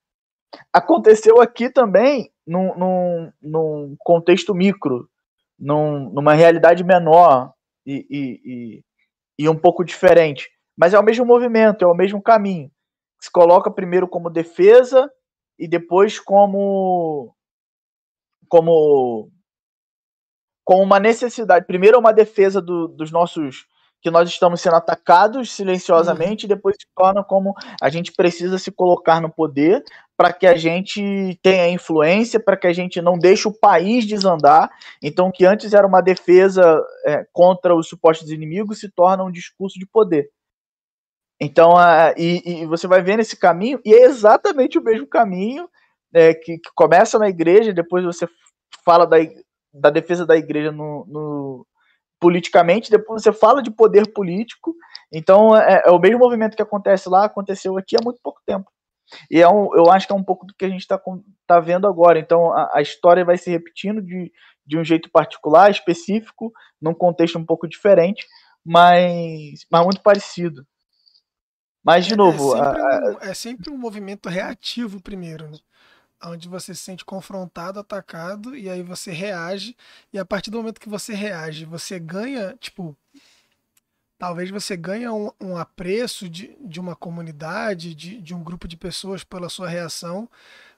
[0.72, 5.10] aconteceu aqui também num, num, num contexto micro,
[5.60, 7.52] num, numa realidade menor
[7.86, 8.84] e, e, e
[9.38, 10.50] e um pouco diferente.
[10.78, 12.72] Mas é o mesmo movimento, é o mesmo caminho.
[13.22, 15.10] Se coloca primeiro como defesa
[15.58, 17.34] e depois como
[18.48, 19.32] como
[20.64, 21.66] com uma necessidade.
[21.66, 23.68] Primeiro é uma defesa do, dos nossos
[24.02, 26.52] que nós estamos sendo atacados silenciosamente, uhum.
[26.52, 29.84] e depois se torna como a gente precisa se colocar no poder
[30.18, 34.70] para que a gente tenha influência, para que a gente não deixe o país desandar.
[35.02, 39.78] Então, que antes era uma defesa é, contra os supostos inimigos se torna um discurso
[39.78, 40.30] de poder.
[41.40, 41.74] Então,
[42.18, 45.70] e, e, você vai vendo esse caminho, e é exatamente o mesmo caminho
[46.14, 48.26] é, que, que, começa na igreja, depois você
[48.86, 49.18] fala da,
[49.74, 51.68] da defesa da igreja no, no
[52.20, 54.74] politicamente, depois você fala de poder político.
[55.12, 58.72] Então, é, é, o mesmo movimento que acontece lá, aconteceu aqui há muito pouco tempo.
[59.30, 61.00] E é um, eu acho que é um pouco do que a gente está
[61.46, 62.20] tá vendo agora.
[62.20, 64.32] Então, a, a, história vai se repetindo de,
[64.66, 66.52] de um jeito particular, específico,
[66.82, 68.26] num contexto um pouco diferente,
[68.66, 70.66] mas, mas muito parecido.
[71.84, 72.56] Mas, de é, novo.
[72.56, 75.58] É sempre, um, é sempre um movimento reativo primeiro, né?
[76.24, 79.76] onde você se sente confrontado, atacado, e aí você reage,
[80.12, 82.98] e a partir do momento que você reage, você ganha, tipo,
[84.18, 88.78] talvez você ganha um, um apreço de, de uma comunidade, de, de um grupo de
[88.78, 90.30] pessoas pela sua reação,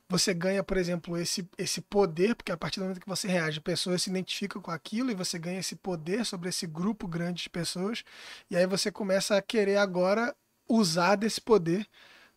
[0.10, 3.60] você ganha, por exemplo, esse, esse poder, porque a partir do momento que você reage,
[3.60, 7.50] pessoas se identificam com aquilo e você ganha esse poder sobre esse grupo grande de
[7.50, 8.04] pessoas,
[8.50, 10.34] e aí você começa a querer agora
[10.68, 11.86] usar desse poder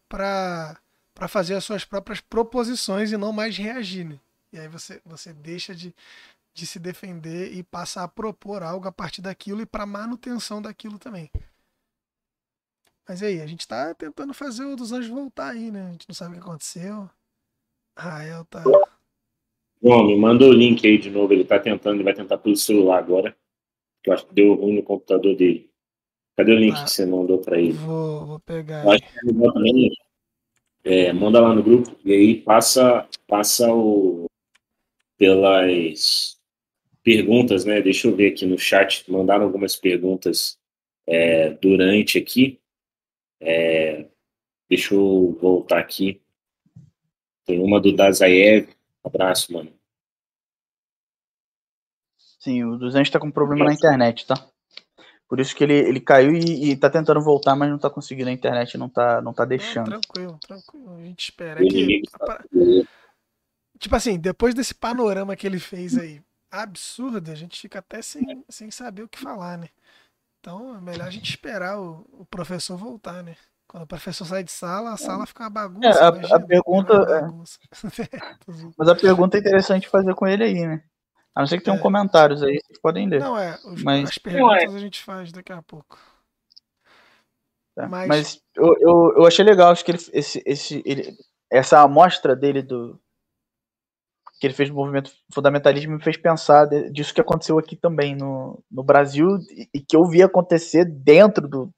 [0.09, 0.77] para
[1.15, 4.07] para fazer as suas próprias proposições e não mais reagir.
[4.07, 4.19] Né?
[4.55, 5.95] E aí você, você deixa de,
[6.53, 10.99] de se defender e passa a propor algo a partir daquilo e para manutenção daquilo
[10.99, 11.31] também.
[13.09, 15.89] Mas aí, a gente está tentando fazer o dos anjos voltar aí, né?
[15.89, 17.11] A gente não sabe o que aconteceu.
[17.97, 18.63] Rael tá.
[19.83, 21.33] Bom, me manda o link aí de novo.
[21.33, 23.37] Ele tá tentando, ele vai tentar pelo celular agora.
[24.03, 25.71] Que eu acho que deu ruim no computador dele.
[26.37, 27.73] Cadê o link ah, que você mandou para ele?
[27.73, 28.85] Vou, vou pegar.
[28.85, 29.91] Eu acho que ele também
[30.85, 34.27] é, manda lá no grupo e aí passa, passa o,
[35.19, 36.40] pelas
[37.03, 37.81] perguntas, né?
[37.81, 40.59] Deixa eu ver aqui no chat, mandaram algumas perguntas
[41.07, 42.61] é, durante aqui.
[43.41, 44.07] É,
[44.69, 46.21] deixa eu voltar aqui.
[47.45, 48.69] Tem uma do Dazaev.
[49.03, 49.73] Abraço, mano.
[52.39, 54.35] Sim, o 200 tá com problema na internet, tá?
[55.29, 58.31] Por isso que ele, ele caiu e, e tá tentando voltar, mas não tá conseguindo.
[58.31, 59.91] A internet não tá, não tá deixando.
[59.91, 60.97] Não, tranquilo, tranquilo.
[60.97, 61.65] A gente espera.
[61.65, 62.03] É que,
[63.79, 66.21] tipo assim, depois desse panorama que ele fez aí,
[66.51, 69.69] absurdo, a gente fica até sem, sem saber o que falar, né?
[70.41, 73.37] Então é melhor a gente esperar o, o professor voltar, né?
[73.69, 75.87] Quando o professor sai de sala, a sala fica uma bagunça.
[75.87, 76.93] É, a, imagina, a pergunta.
[76.93, 77.21] É...
[77.21, 77.59] Bagunça.
[78.77, 80.83] Mas a pergunta é interessante fazer com ele aí, né?
[81.35, 81.81] A não ser que tenham é.
[81.81, 83.21] comentários aí, vocês podem ler.
[83.21, 83.57] Não, é.
[83.65, 84.09] Os, mas...
[84.09, 85.97] As perguntas a gente faz daqui a pouco.
[87.77, 87.89] Tá.
[87.89, 91.17] Mas, mas eu, eu, eu, achei legal, acho que ele, esse, esse, ele,
[91.49, 93.01] essa amostra dele do
[94.41, 98.65] que ele fez do movimento fundamentalismo me fez pensar disso que aconteceu aqui também no,
[98.71, 99.29] no Brasil
[99.73, 101.71] e que eu vi acontecer dentro do,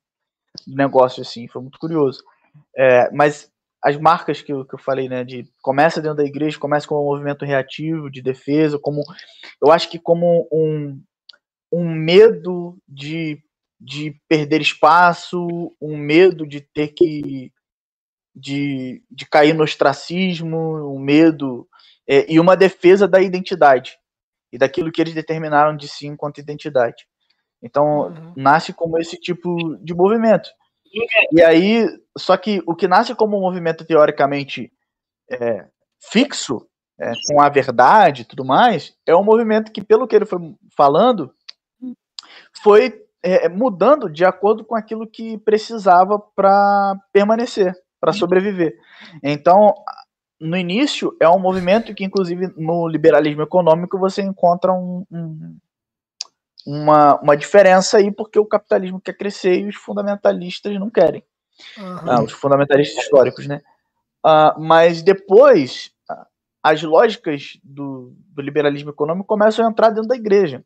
[0.65, 2.23] do negócio, assim, foi muito curioso.
[2.77, 3.51] É, mas
[3.83, 7.03] as marcas que eu, que eu falei, né, de começa dentro da igreja, começa como
[7.03, 9.03] um movimento reativo, de defesa, como
[9.61, 11.03] eu acho que como um,
[11.73, 13.43] um medo de,
[13.81, 17.51] de perder espaço, um medo de ter que
[18.35, 21.69] de, de cair no ostracismo, um medo
[22.29, 23.97] e uma defesa da identidade
[24.53, 27.07] e daquilo que eles determinaram de si enquanto identidade.
[27.63, 28.33] Então, uhum.
[28.37, 30.51] nasce como esse tipo de movimento.
[31.33, 31.87] E aí,
[32.19, 34.71] só que o que nasce como um movimento teoricamente
[35.31, 35.67] é,
[36.11, 36.69] fixo,
[37.01, 40.39] é, com a verdade e tudo mais, é um movimento que, pelo que ele foi
[40.77, 41.33] falando,
[42.63, 48.77] foi é, mudando de acordo com aquilo que precisava para permanecer, para sobreviver.
[49.23, 49.73] Então,
[50.43, 55.57] no início, é um movimento que, inclusive, no liberalismo econômico, você encontra um, um
[56.67, 61.25] uma, uma diferença aí, porque o capitalismo quer crescer e os fundamentalistas não querem.
[61.77, 62.11] Uhum.
[62.11, 63.61] Ah, os fundamentalistas históricos, né?
[64.25, 65.91] Ah, mas depois,
[66.63, 70.65] as lógicas do, do, liberalismo econômico começam a entrar dentro da igreja.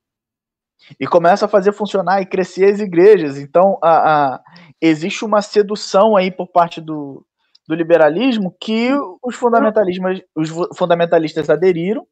[1.01, 3.39] e começa a fazer funcionar e crescer as igrejas.
[3.39, 4.41] Então, a, a,
[4.81, 7.27] existe uma sedução aí por parte do,
[7.67, 8.91] do liberalismo que
[9.23, 12.07] os fundamentalistas, os fundamentalistas aderiram,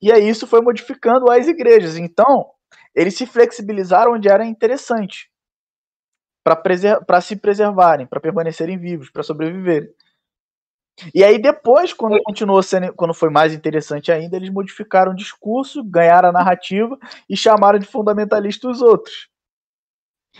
[0.00, 1.96] e aí isso foi modificando as igrejas.
[1.96, 2.46] Então,
[2.94, 5.30] eles se flexibilizaram onde era interessante
[6.44, 9.90] para se preservarem, para permanecerem vivos, para sobreviverem.
[11.14, 15.82] E aí depois, quando continuou sendo, quando foi mais interessante ainda, eles modificaram o discurso,
[15.82, 16.98] ganharam a narrativa
[17.28, 19.28] e chamaram de fundamentalista os outros.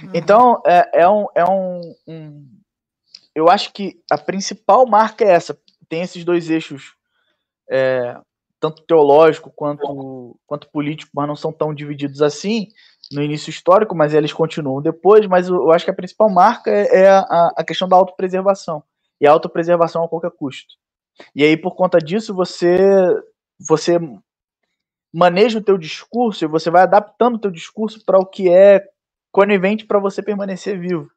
[0.03, 0.11] Uhum.
[0.15, 2.60] Então é, é, um, é um, um,
[3.41, 5.59] eu acho que a principal marca é essa.
[5.89, 6.95] Tem esses dois eixos,
[7.71, 8.17] é,
[8.61, 12.69] tanto teológico quanto, quanto político, mas não são tão divididos assim
[13.11, 15.27] no início histórico, mas eles continuam depois.
[15.27, 18.83] Mas eu acho que a principal marca é, é a, a questão da autopreservação
[19.21, 20.75] e autopreservação a qualquer custo.
[21.35, 22.77] E aí, por conta disso, você
[23.59, 23.99] você
[25.13, 28.87] maneja o teu discurso e você vai adaptando o teu discurso para o que é
[29.33, 31.11] conivente para você permanecer vivo.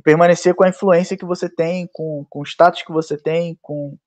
[0.00, 3.58] E permanecer com a influência que você tem, com, com o status que você tem,
[3.60, 3.98] com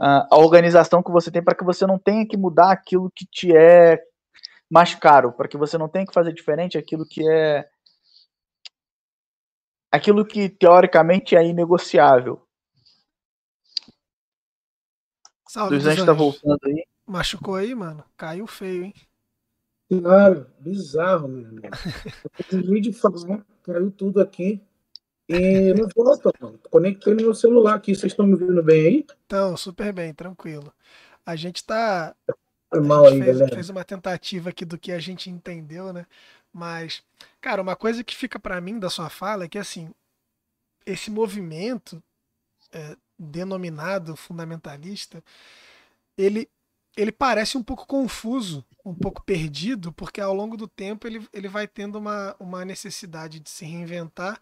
[0.00, 3.26] a, a organização que você tem, para que você não tenha que mudar aquilo que
[3.26, 4.00] te é
[4.70, 7.68] mais caro, para que você não tenha que fazer diferente aquilo que é
[9.90, 12.40] aquilo que teoricamente é inegociável.
[15.48, 16.86] Salve, Luiz Anjos tá voltando aí.
[17.04, 18.04] Machucou aí, mano?
[18.16, 18.94] Caiu feio, hein?
[19.88, 21.62] Claro, bizarro, meu irmão.
[22.52, 24.62] Eu de falar, caiu tudo aqui.
[25.28, 26.58] E não volta, mano.
[26.70, 27.94] Conectei no meu celular aqui.
[27.94, 29.06] Vocês estão me vendo bem aí?
[29.22, 30.72] Estão, super bem, tranquilo.
[31.24, 32.16] A gente tá.
[32.70, 33.54] Foi mal aí, fez, galera.
[33.54, 36.06] fez uma tentativa aqui do que a gente entendeu, né?
[36.52, 37.02] Mas,
[37.40, 39.90] cara, uma coisa que fica para mim da sua fala é que, assim,
[40.86, 42.02] esse movimento
[42.72, 45.22] é, denominado fundamentalista,
[46.16, 46.48] ele,
[46.96, 51.48] ele parece um pouco confuso, um pouco perdido, porque ao longo do tempo ele, ele
[51.48, 54.40] vai tendo uma, uma necessidade de se reinventar,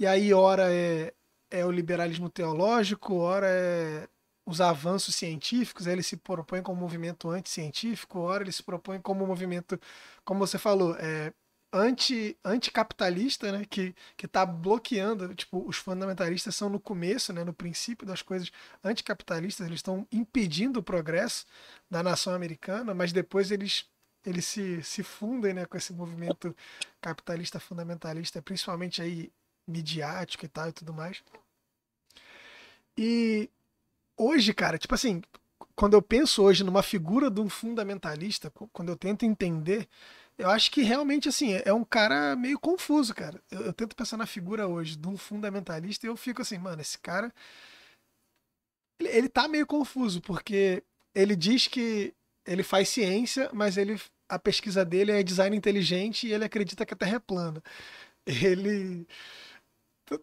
[0.00, 1.12] e aí, ora é,
[1.50, 4.08] é o liberalismo teológico, ora é
[4.46, 9.26] os avanços científicos, ele se propõe como um movimento anticientífico, ora ele se propõe como
[9.26, 9.78] movimento,
[10.24, 11.32] como você falou, é,
[11.72, 17.52] anti, anticapitalista, né, que que está bloqueando, tipo, os fundamentalistas são no começo, né, no
[17.52, 18.50] princípio das coisas
[18.82, 21.46] anticapitalistas, eles estão impedindo o progresso
[21.90, 23.86] da nação americana, mas depois eles
[24.24, 26.54] eles se, se fundem, né, com esse movimento
[27.00, 29.32] capitalista fundamentalista, principalmente aí
[29.70, 31.22] midiático e tal e tudo mais.
[32.96, 33.48] E
[34.16, 35.22] hoje, cara, tipo assim,
[35.74, 39.88] quando eu penso hoje numa figura de um fundamentalista, quando eu tento entender
[40.40, 43.42] eu acho que realmente, assim, é um cara meio confuso, cara.
[43.50, 46.80] Eu, eu, tento pensar na figura hoje de um fundamentalista e eu fico assim, mano,
[46.80, 47.30] esse cara.
[48.98, 50.82] Ele, ele tá meio confuso, porque
[51.14, 52.14] ele diz que
[52.46, 56.94] ele faz ciência, mas ele a pesquisa dele é design inteligente e ele acredita que
[56.94, 57.62] a Terra é plana.
[58.26, 59.06] Ele.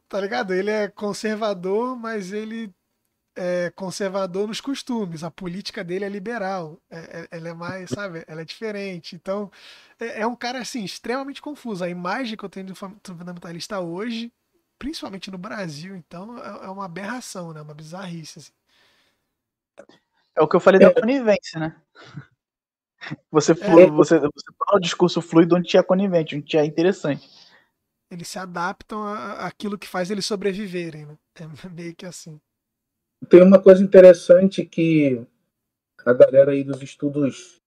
[0.08, 0.54] Tá ligado?
[0.54, 2.74] Ele é conservador, mas ele
[3.36, 5.24] é conservador nos costumes.
[5.24, 6.82] A política dele é liberal.
[6.90, 8.24] É, é, ela é mais, sabe?
[8.28, 9.16] Ela é diferente.
[9.16, 9.52] Então,
[10.00, 11.84] é, é, um cara, assim, extremamente confuso.
[11.84, 14.34] A imagem que eu tenho do fundamentalista hoje,
[14.78, 17.62] principalmente no Brasil, então, é, é uma aberração, né?
[17.62, 18.52] Uma bizarrice, assim.
[20.36, 20.94] É o que eu falei da é.
[20.94, 21.76] conivência, né?
[23.32, 27.30] Você, flui, você, você fala o discurso fluido onde tinha conivente, onde tinha interessante.
[28.10, 31.18] Eles se adaptam àquilo que faz eles sobreviverem, né?
[31.40, 32.40] É meio que assim.
[33.30, 35.22] Tem uma coisa interessante que
[36.06, 37.62] a galera aí dos estudos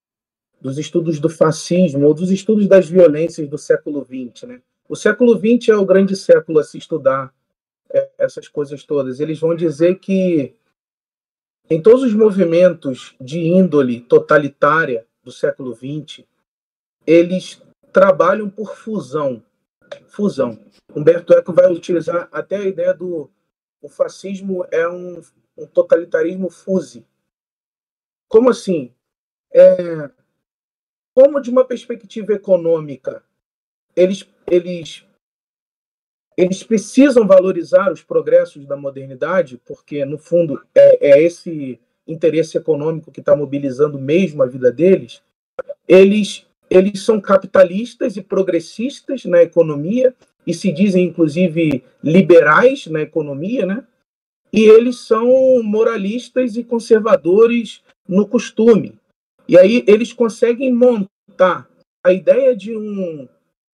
[0.60, 4.62] dos estudos do fascismo ou dos estudos das violências do século XX, né?
[4.88, 7.32] O século XX é o grande século a se estudar
[7.92, 9.20] é, essas coisas todas.
[9.20, 10.54] Eles vão dizer que
[11.68, 16.24] em todos os movimentos de índole totalitária do século XX,
[17.06, 17.62] eles
[17.92, 19.42] trabalham por fusão.
[20.08, 20.58] Fusão.
[20.94, 23.30] Humberto Eco vai utilizar até a ideia do
[23.82, 25.22] o fascismo é um,
[25.56, 27.06] um totalitarismo fuse.
[28.28, 28.94] Como assim?
[29.52, 30.10] É,
[31.14, 33.24] como de uma perspectiva econômica,
[33.96, 35.04] eles, eles,
[36.36, 43.10] eles precisam valorizar os progressos da modernidade, porque, no fundo, é, é esse interesse econômico
[43.10, 45.22] que está mobilizando mesmo a vida deles,
[45.86, 50.14] eles, eles são capitalistas e progressistas na economia,
[50.46, 53.84] e se dizem, inclusive, liberais na economia, né?
[54.52, 58.98] e eles são moralistas e conservadores no costume.
[59.48, 61.68] E aí eles conseguem montar
[62.04, 63.28] a ideia de, um,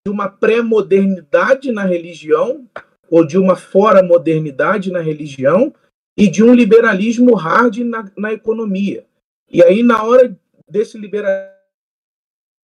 [0.05, 2.67] de uma pré-modernidade na religião,
[3.09, 5.73] ou de uma fora-modernidade na religião,
[6.17, 9.05] e de um liberalismo hard na, na economia.
[9.51, 10.37] E aí, na hora
[10.69, 11.56] desse liberalismo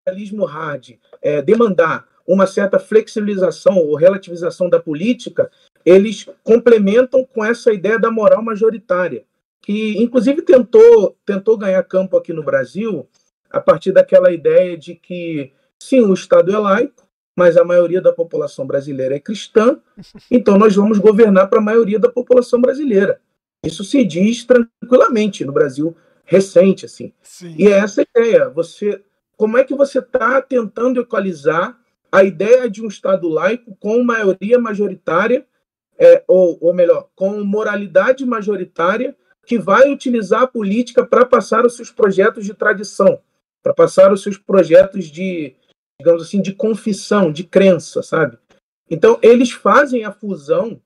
[0.06, 5.50] liberalismo hard é, demandar uma certa flexibilização ou relativização da política,
[5.84, 9.24] eles complementam com essa ideia da moral majoritária,
[9.60, 13.08] que inclusive tentou, tentou ganhar campo aqui no Brasil
[13.50, 17.02] a partir daquela ideia de que, sim, o Estado é laico,
[17.36, 19.80] mas a maioria da população brasileira é cristã,
[20.30, 23.20] então nós vamos governar para a maioria da população brasileira.
[23.64, 27.12] Isso se diz tranquilamente no Brasil recente, assim.
[27.22, 27.54] Sim.
[27.58, 28.48] E é essa ideia.
[28.48, 29.02] Você,
[29.36, 31.78] como é que você está tentando equalizar
[32.10, 35.46] a ideia de um Estado laico com maioria majoritária,
[35.98, 41.74] é, ou, ou melhor, com moralidade majoritária, que vai utilizar a política para passar os
[41.74, 43.20] seus projetos de tradição,
[43.62, 45.56] para passar os seus projetos de,
[45.98, 48.38] digamos assim, de confissão, de crença, sabe?
[48.90, 50.80] Então, eles fazem a fusão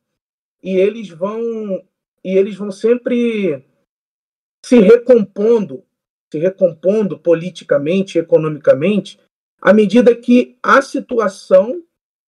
[0.63, 1.83] e eles vão
[2.25, 3.65] e eles vão sempre
[4.65, 5.85] se recompondo,
[6.37, 9.19] se recompondo politicamente, economicamente,
[9.61, 11.83] à medida que a situação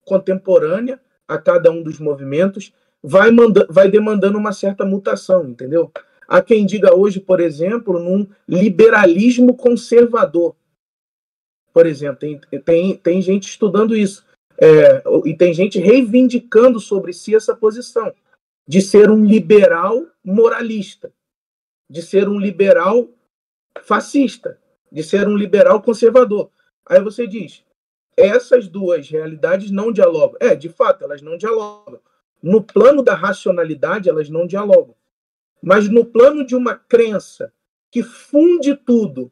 [0.04, 2.72] contemporânea a cada um dos movimentos
[3.02, 5.92] vai, manda, vai demandando uma certa mutação, entendeu?
[6.26, 10.56] Há quem diga hoje, por exemplo, num liberalismo conservador.
[11.72, 14.26] Por exemplo, tem, tem, tem gente estudando isso.
[14.60, 18.12] É, e tem gente reivindicando sobre si essa posição
[18.66, 21.12] de ser um liberal moralista,
[21.88, 23.08] de ser um liberal
[23.82, 24.58] fascista,
[24.90, 26.50] de ser um liberal conservador.
[26.86, 27.64] Aí você diz,
[28.16, 30.36] essas duas realidades não dialogam.
[30.40, 32.00] É, de fato, elas não dialogam.
[32.42, 34.94] No plano da racionalidade, elas não dialogam.
[35.62, 37.52] Mas no plano de uma crença
[37.90, 39.30] que funde tudo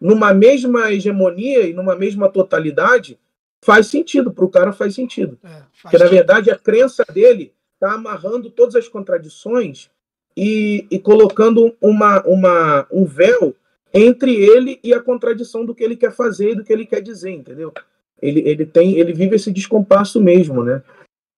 [0.00, 3.18] numa mesma hegemonia e numa mesma totalidade,
[3.62, 5.38] faz sentido, para o cara faz sentido.
[5.42, 9.90] É, faz Porque, na verdade, a crença dele está amarrando todas as contradições
[10.36, 13.54] e, e colocando uma, uma, um véu
[13.94, 17.00] entre ele e a contradição do que ele quer fazer e do que ele quer
[17.00, 17.72] dizer, entendeu?
[18.20, 20.82] Ele, ele tem, ele vive esse descompasso mesmo, né?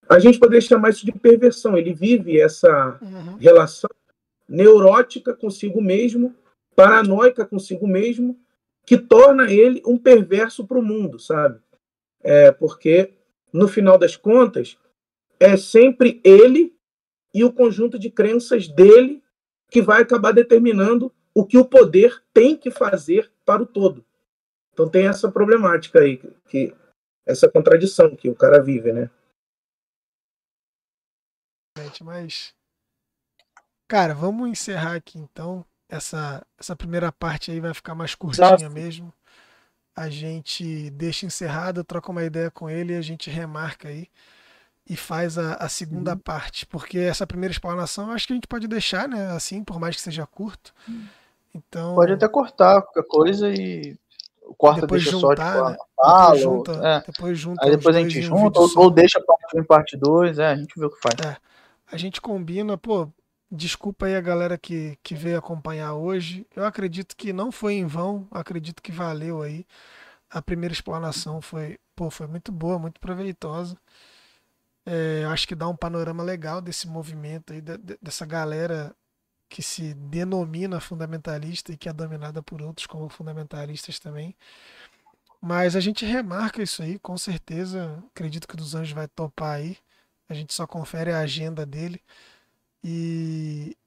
[0.09, 1.77] A gente poderia chamar isso de perversão.
[1.77, 3.35] Ele vive essa uhum.
[3.37, 3.89] relação
[4.49, 6.33] neurótica consigo mesmo,
[6.75, 8.39] paranoica consigo mesmo,
[8.85, 11.59] que torna ele um perverso para o mundo, sabe?
[12.23, 13.13] É porque
[13.51, 14.77] no final das contas
[15.39, 16.73] é sempre ele
[17.33, 19.21] e o conjunto de crenças dele
[19.69, 24.03] que vai acabar determinando o que o poder tem que fazer para o todo.
[24.73, 26.17] Então tem essa problemática aí,
[26.49, 26.75] que
[27.27, 29.07] essa contradição que o cara vive, né?
[32.01, 32.55] Mas,
[33.87, 35.63] cara, vamos encerrar aqui então.
[35.87, 38.69] Essa, essa primeira parte aí vai ficar mais curtinha Nossa.
[38.69, 39.13] mesmo.
[39.95, 44.09] A gente deixa encerrado, troca uma ideia com ele e a gente remarca aí
[44.89, 46.17] e faz a, a segunda uhum.
[46.17, 46.65] parte.
[46.65, 49.27] Porque essa primeira explanação acho que a gente pode deixar, né?
[49.33, 50.73] Assim, por mais que seja curto.
[50.87, 51.07] Uhum.
[51.53, 53.97] Então, Pode até cortar qualquer coisa e
[54.57, 55.77] corta, depois deixa juntar, só tipo, né?
[55.95, 57.03] fala, depois junta, é.
[57.05, 60.47] depois junta Aí depois a gente junta, ou, ou, deixa parte 1 parte 2, é,
[60.47, 61.15] a gente vê o que faz.
[61.25, 61.37] É.
[61.91, 63.09] A gente combina, pô,
[63.49, 66.45] desculpa aí a galera que, que veio acompanhar hoje.
[66.55, 69.65] Eu acredito que não foi em vão, acredito que valeu aí.
[70.29, 73.77] A primeira explanação foi, pô, foi muito boa, muito proveitosa.
[74.85, 78.95] É, acho que dá um panorama legal desse movimento aí, de, de, dessa galera
[79.49, 84.35] que se denomina fundamentalista e que é dominada por outros como fundamentalistas também.
[85.41, 88.03] Mas a gente remarca isso aí, com certeza.
[88.11, 89.77] Acredito que o dos Anjos vai topar aí.
[90.29, 92.01] A gente só confere a agenda dele.
[92.83, 93.77] E,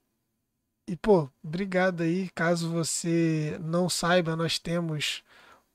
[0.87, 2.31] e pô, obrigado aí.
[2.31, 5.23] Caso você não saiba, nós temos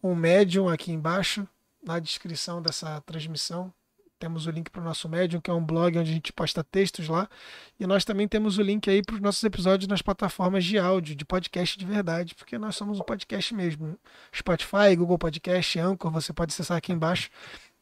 [0.01, 1.47] um médium aqui embaixo
[1.83, 3.73] na descrição dessa transmissão
[4.19, 6.63] temos o link para o nosso Medium, que é um blog onde a gente posta
[6.63, 7.29] textos lá.
[7.79, 11.15] E nós também temos o link aí para os nossos episódios nas plataformas de áudio,
[11.15, 13.97] de podcast de verdade, porque nós somos um podcast mesmo.
[14.35, 17.29] Spotify, Google Podcast, Anchor, você pode acessar aqui embaixo.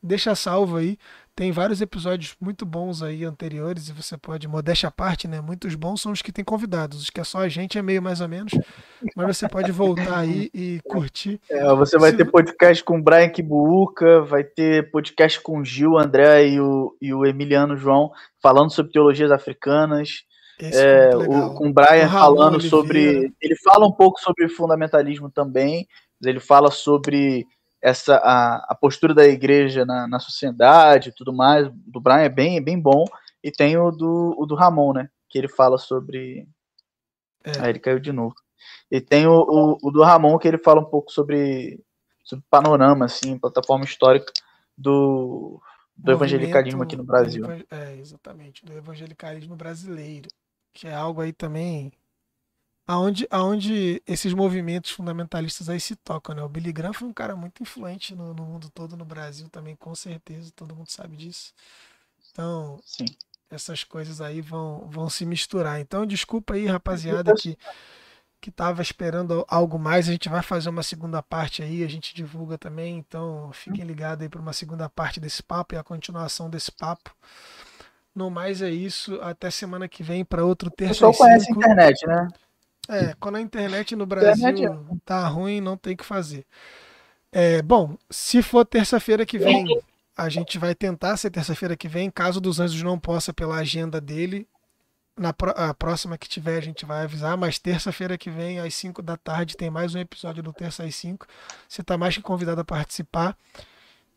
[0.04, 0.98] Deixa salvo aí.
[1.34, 5.40] Tem vários episódios muito bons aí anteriores e você pode, modéstia à parte, né?
[5.40, 7.02] Muitos bons são os que tem convidados.
[7.02, 8.52] Os que é só a gente é meio mais ou menos.
[9.16, 11.40] Mas você pode voltar aí e curtir.
[11.50, 12.18] É, você vai Se...
[12.18, 16.96] ter podcast com o Brian Kibuuka, vai ter podcast com o Gil, André e o,
[17.02, 18.12] e o Emiliano João
[18.42, 20.26] falando sobre teologias africanas.
[20.60, 22.70] É, o, com o Brian o falando Oliveira.
[22.70, 23.34] sobre.
[23.42, 25.88] Ele fala um pouco sobre fundamentalismo também.
[26.24, 27.48] Ele fala sobre
[27.84, 32.30] essa a, a postura da igreja na, na sociedade e tudo mais, do Brian é
[32.30, 33.04] bem, bem bom,
[33.44, 36.48] e tem o do, o do Ramon, né, que ele fala sobre...
[37.44, 37.60] É.
[37.60, 38.36] Aí ele caiu de novo.
[38.90, 41.84] E tem o, o, o, do Ramon, que ele fala um pouco sobre,
[42.24, 44.32] sobre panorama, assim, plataforma histórica
[44.78, 45.62] do,
[45.94, 47.44] do evangelicalismo aqui no Brasil.
[47.70, 50.30] É, exatamente, do evangelicalismo brasileiro,
[50.72, 51.92] que é algo aí também
[52.88, 56.44] aonde, aonde esses movimentos fundamentalistas aí se tocam, né?
[56.44, 59.76] O Billy Graham foi um cara muito influente no, no mundo todo, no Brasil também,
[59.76, 61.54] com certeza, todo mundo sabe disso.
[62.32, 63.06] Então, Sim.
[63.50, 65.80] essas coisas aí vão, vão se misturar.
[65.80, 67.58] Então, desculpa aí, rapaziada, que,
[68.42, 70.10] que tava esperando algo mais.
[70.10, 72.98] A gente vai fazer uma segunda parte aí, a gente divulga também.
[72.98, 77.16] Então, fiquem ligados aí para uma segunda parte desse papo e a continuação desse papo.
[78.16, 79.20] No mais é isso.
[79.22, 82.28] Até semana que vem para outro O terça pessoal e conhece a internet, né?
[82.90, 86.46] É, quando a internet no Brasil Internet tá ruim, não tem o que fazer.
[87.32, 89.66] É, bom, se for terça-feira que vem,
[90.16, 92.12] a gente vai tentar ser terça-feira que vem.
[92.12, 94.48] Caso dos Anjos não possa pela agenda dele,
[95.18, 95.34] na
[95.74, 97.38] próxima que tiver a gente vai avisar.
[97.38, 100.94] Mas terça-feira que vem, às 5 da tarde, tem mais um episódio do Terça às
[100.96, 101.26] 5.
[101.68, 103.38] Você tá mais que convidado a participar.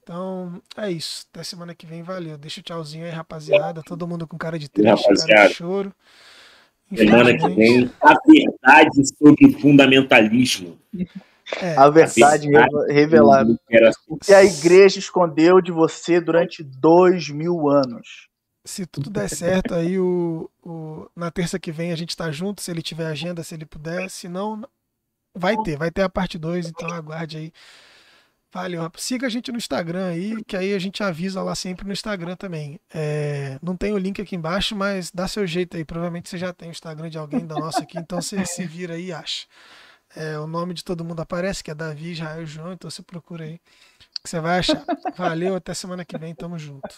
[0.02, 1.26] Então, é isso.
[1.32, 2.36] Até semana que vem, valeu.
[2.36, 3.82] Deixa o tchauzinho aí, rapaziada.
[3.82, 5.94] Todo mundo com cara de triste, cara de choro.
[6.94, 10.78] Semana que vem, a verdade sobre o fundamentalismo.
[11.60, 12.92] é, A verdade verdade.
[12.92, 13.58] revelada.
[13.68, 18.28] Era O que a igreja escondeu de você durante dois mil anos.
[18.64, 22.60] se tudo der certo, aí o, o- na terça que vem a gente tá junto,
[22.62, 24.08] se ele tiver agenda, se ele puder.
[24.10, 24.62] Se não,
[25.34, 27.52] vai ter, vai ter a parte 2, então aguarde aí.
[28.56, 28.90] Valeu.
[28.96, 32.36] Siga a gente no Instagram aí, que aí a gente avisa lá sempre no Instagram
[32.36, 32.80] também.
[32.92, 35.84] É, não tem o link aqui embaixo, mas dá seu jeito aí.
[35.84, 38.94] Provavelmente você já tem o Instagram de alguém da nossa aqui, então você se vira
[38.94, 39.46] aí e acha.
[40.16, 43.44] É, o nome de todo mundo aparece, que é Davi, Israel, João, então você procura
[43.44, 43.60] aí,
[44.22, 44.82] que você vai achar.
[45.18, 46.96] Valeu, até semana que vem, tamo junto.